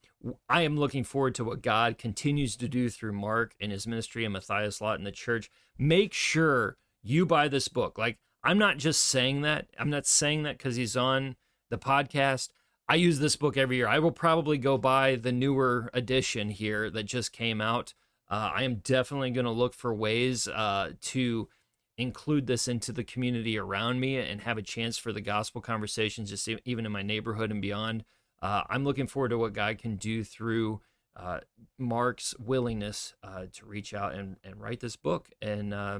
i 0.49 0.63
am 0.63 0.77
looking 0.77 1.05
forward 1.05 1.35
to 1.37 1.45
what 1.45 1.63
god 1.63 1.97
continues 1.97 2.55
to 2.57 2.69
do 2.69 2.91
through 2.91 3.13
marc 3.13 3.55
and 3.59 3.73
his 3.73 3.87
ministry 3.87 4.25
and 4.25 4.35
matthias 4.35 4.81
lot 4.81 4.99
in 4.99 5.05
the 5.05 5.13
church. 5.13 5.51
Make 5.79 6.13
sure 6.13 6.77
you 7.03 7.25
buy 7.25 7.49
this 7.49 7.69
book. 7.69 7.97
Like 7.97 8.19
I'm 8.49 8.57
not 8.57 8.79
just 8.79 9.05
saying 9.05 9.43
that. 9.43 9.67
I'm 9.79 9.91
not 9.91 10.07
saying 10.07 10.45
that 10.45 10.57
because 10.57 10.75
he's 10.75 10.97
on 10.97 11.37
the 11.69 11.77
podcast. 11.77 12.49
I 12.89 12.95
use 12.95 13.19
this 13.19 13.37
book 13.37 13.59
every 13.59 13.77
year. 13.77 13.87
I 13.87 13.99
will 13.99 14.11
probably 14.11 14.57
go 14.57 14.79
buy 14.79 15.17
the 15.17 15.33
newer 15.33 15.91
edition 15.93 16.49
here 16.49 16.89
that 16.89 17.03
just 17.03 17.31
came 17.31 17.61
out. 17.61 17.93
Uh, 18.31 18.51
I 18.55 18.63
am 18.63 18.77
definitely 18.77 19.33
going 19.33 19.45
to 19.45 19.51
look 19.51 19.75
for 19.75 19.93
ways 19.93 20.49
uh, 20.49 20.93
to 20.99 21.51
include 21.99 22.47
this 22.47 22.69
into 22.69 22.91
the 22.91 23.05
community 23.05 23.59
around 23.59 24.01
me 24.01 24.17
and 24.17 24.41
have 24.41 24.57
a 24.57 24.63
chance 24.63 24.97
for 24.97 25.13
the 25.13 25.21
gospel 25.21 25.61
conversations, 25.61 26.31
just 26.31 26.49
even 26.65 26.87
in 26.87 26.93
my 26.93 27.03
neighborhood 27.03 27.51
and 27.51 27.61
beyond. 27.61 28.03
Uh, 28.41 28.63
I'm 28.71 28.83
looking 28.83 29.09
forward 29.09 29.29
to 29.29 29.37
what 29.37 29.53
God 29.53 29.77
can 29.77 29.97
do 29.97 30.25
through 30.25 30.81
uh, 31.15 31.41
Marc's 31.77 32.35
willingness 32.39 33.13
uh, 33.23 33.45
to 33.53 33.67
reach 33.67 33.93
out 33.93 34.15
and, 34.15 34.37
and 34.43 34.59
write 34.59 34.81
this 34.81 34.97
book. 34.97 35.29
And 35.43 35.75
uh, 35.75 35.99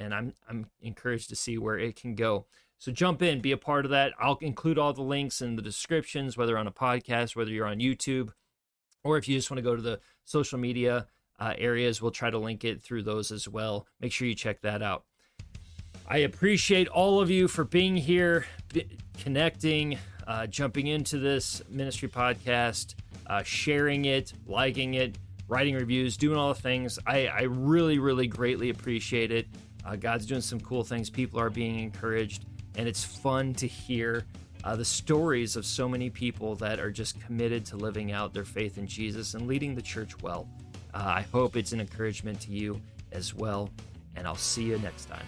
and 0.00 0.14
I'm 0.14 0.32
I'm 0.48 0.66
encouraged 0.80 1.28
to 1.28 1.36
see 1.36 1.58
where 1.58 1.78
it 1.78 1.94
can 1.94 2.14
go. 2.14 2.46
So 2.78 2.90
jump 2.90 3.22
in, 3.22 3.40
be 3.40 3.52
a 3.52 3.58
part 3.58 3.84
of 3.84 3.90
that. 3.90 4.12
I'll 4.18 4.38
include 4.40 4.78
all 4.78 4.94
the 4.94 5.02
links 5.02 5.42
in 5.42 5.56
the 5.56 5.62
descriptions, 5.62 6.36
whether 6.36 6.56
on 6.56 6.66
a 6.66 6.72
podcast, 6.72 7.36
whether 7.36 7.50
you're 7.50 7.66
on 7.66 7.78
YouTube, 7.78 8.30
or 9.04 9.18
if 9.18 9.28
you 9.28 9.36
just 9.36 9.50
want 9.50 9.58
to 9.58 9.62
go 9.62 9.76
to 9.76 9.82
the 9.82 10.00
social 10.24 10.58
media 10.58 11.06
uh, 11.38 11.52
areas, 11.58 12.00
we'll 12.00 12.10
try 12.10 12.30
to 12.30 12.38
link 12.38 12.64
it 12.64 12.82
through 12.82 13.02
those 13.02 13.30
as 13.30 13.46
well. 13.46 13.86
Make 14.00 14.12
sure 14.12 14.26
you 14.26 14.34
check 14.34 14.62
that 14.62 14.82
out. 14.82 15.04
I 16.08 16.18
appreciate 16.18 16.88
all 16.88 17.20
of 17.20 17.30
you 17.30 17.48
for 17.48 17.64
being 17.64 17.96
here, 17.96 18.46
connecting, 19.18 19.98
uh, 20.26 20.46
jumping 20.46 20.86
into 20.86 21.18
this 21.18 21.62
ministry 21.68 22.08
podcast. 22.08 22.94
uh, 23.30 23.44
sharing 23.44 24.06
it, 24.06 24.32
liking 24.46 24.94
it, 24.94 25.16
writing 25.48 25.76
reviews, 25.76 26.16
doing 26.16 26.36
all 26.36 26.52
the 26.52 26.60
things. 26.60 26.98
I, 27.06 27.28
I 27.28 27.42
really, 27.42 27.98
really 28.00 28.26
greatly 28.26 28.70
appreciate 28.70 29.30
it. 29.30 29.46
Uh, 29.84 29.96
God's 29.96 30.26
doing 30.26 30.40
some 30.40 30.60
cool 30.60 30.84
things. 30.84 31.10
People 31.10 31.40
are 31.40 31.50
being 31.50 31.78
encouraged, 31.78 32.44
and 32.76 32.86
it's 32.88 33.04
fun 33.04 33.54
to 33.54 33.66
hear 33.66 34.24
uh, 34.64 34.76
the 34.76 34.84
stories 34.84 35.56
of 35.56 35.64
so 35.64 35.88
many 35.88 36.10
people 36.10 36.54
that 36.56 36.78
are 36.78 36.90
just 36.90 37.20
committed 37.20 37.64
to 37.66 37.76
living 37.76 38.12
out 38.12 38.34
their 38.34 38.44
faith 38.44 38.78
in 38.78 38.86
Jesus 38.86 39.34
and 39.34 39.46
leading 39.46 39.74
the 39.74 39.82
church 39.82 40.20
well. 40.22 40.48
Uh, 40.92 40.98
I 40.98 41.22
hope 41.32 41.56
it's 41.56 41.72
an 41.72 41.80
encouragement 41.80 42.40
to 42.42 42.52
you 42.52 42.80
as 43.12 43.34
well, 43.34 43.70
and 44.16 44.26
I'll 44.26 44.36
see 44.36 44.64
you 44.64 44.78
next 44.78 45.06
time. 45.06 45.26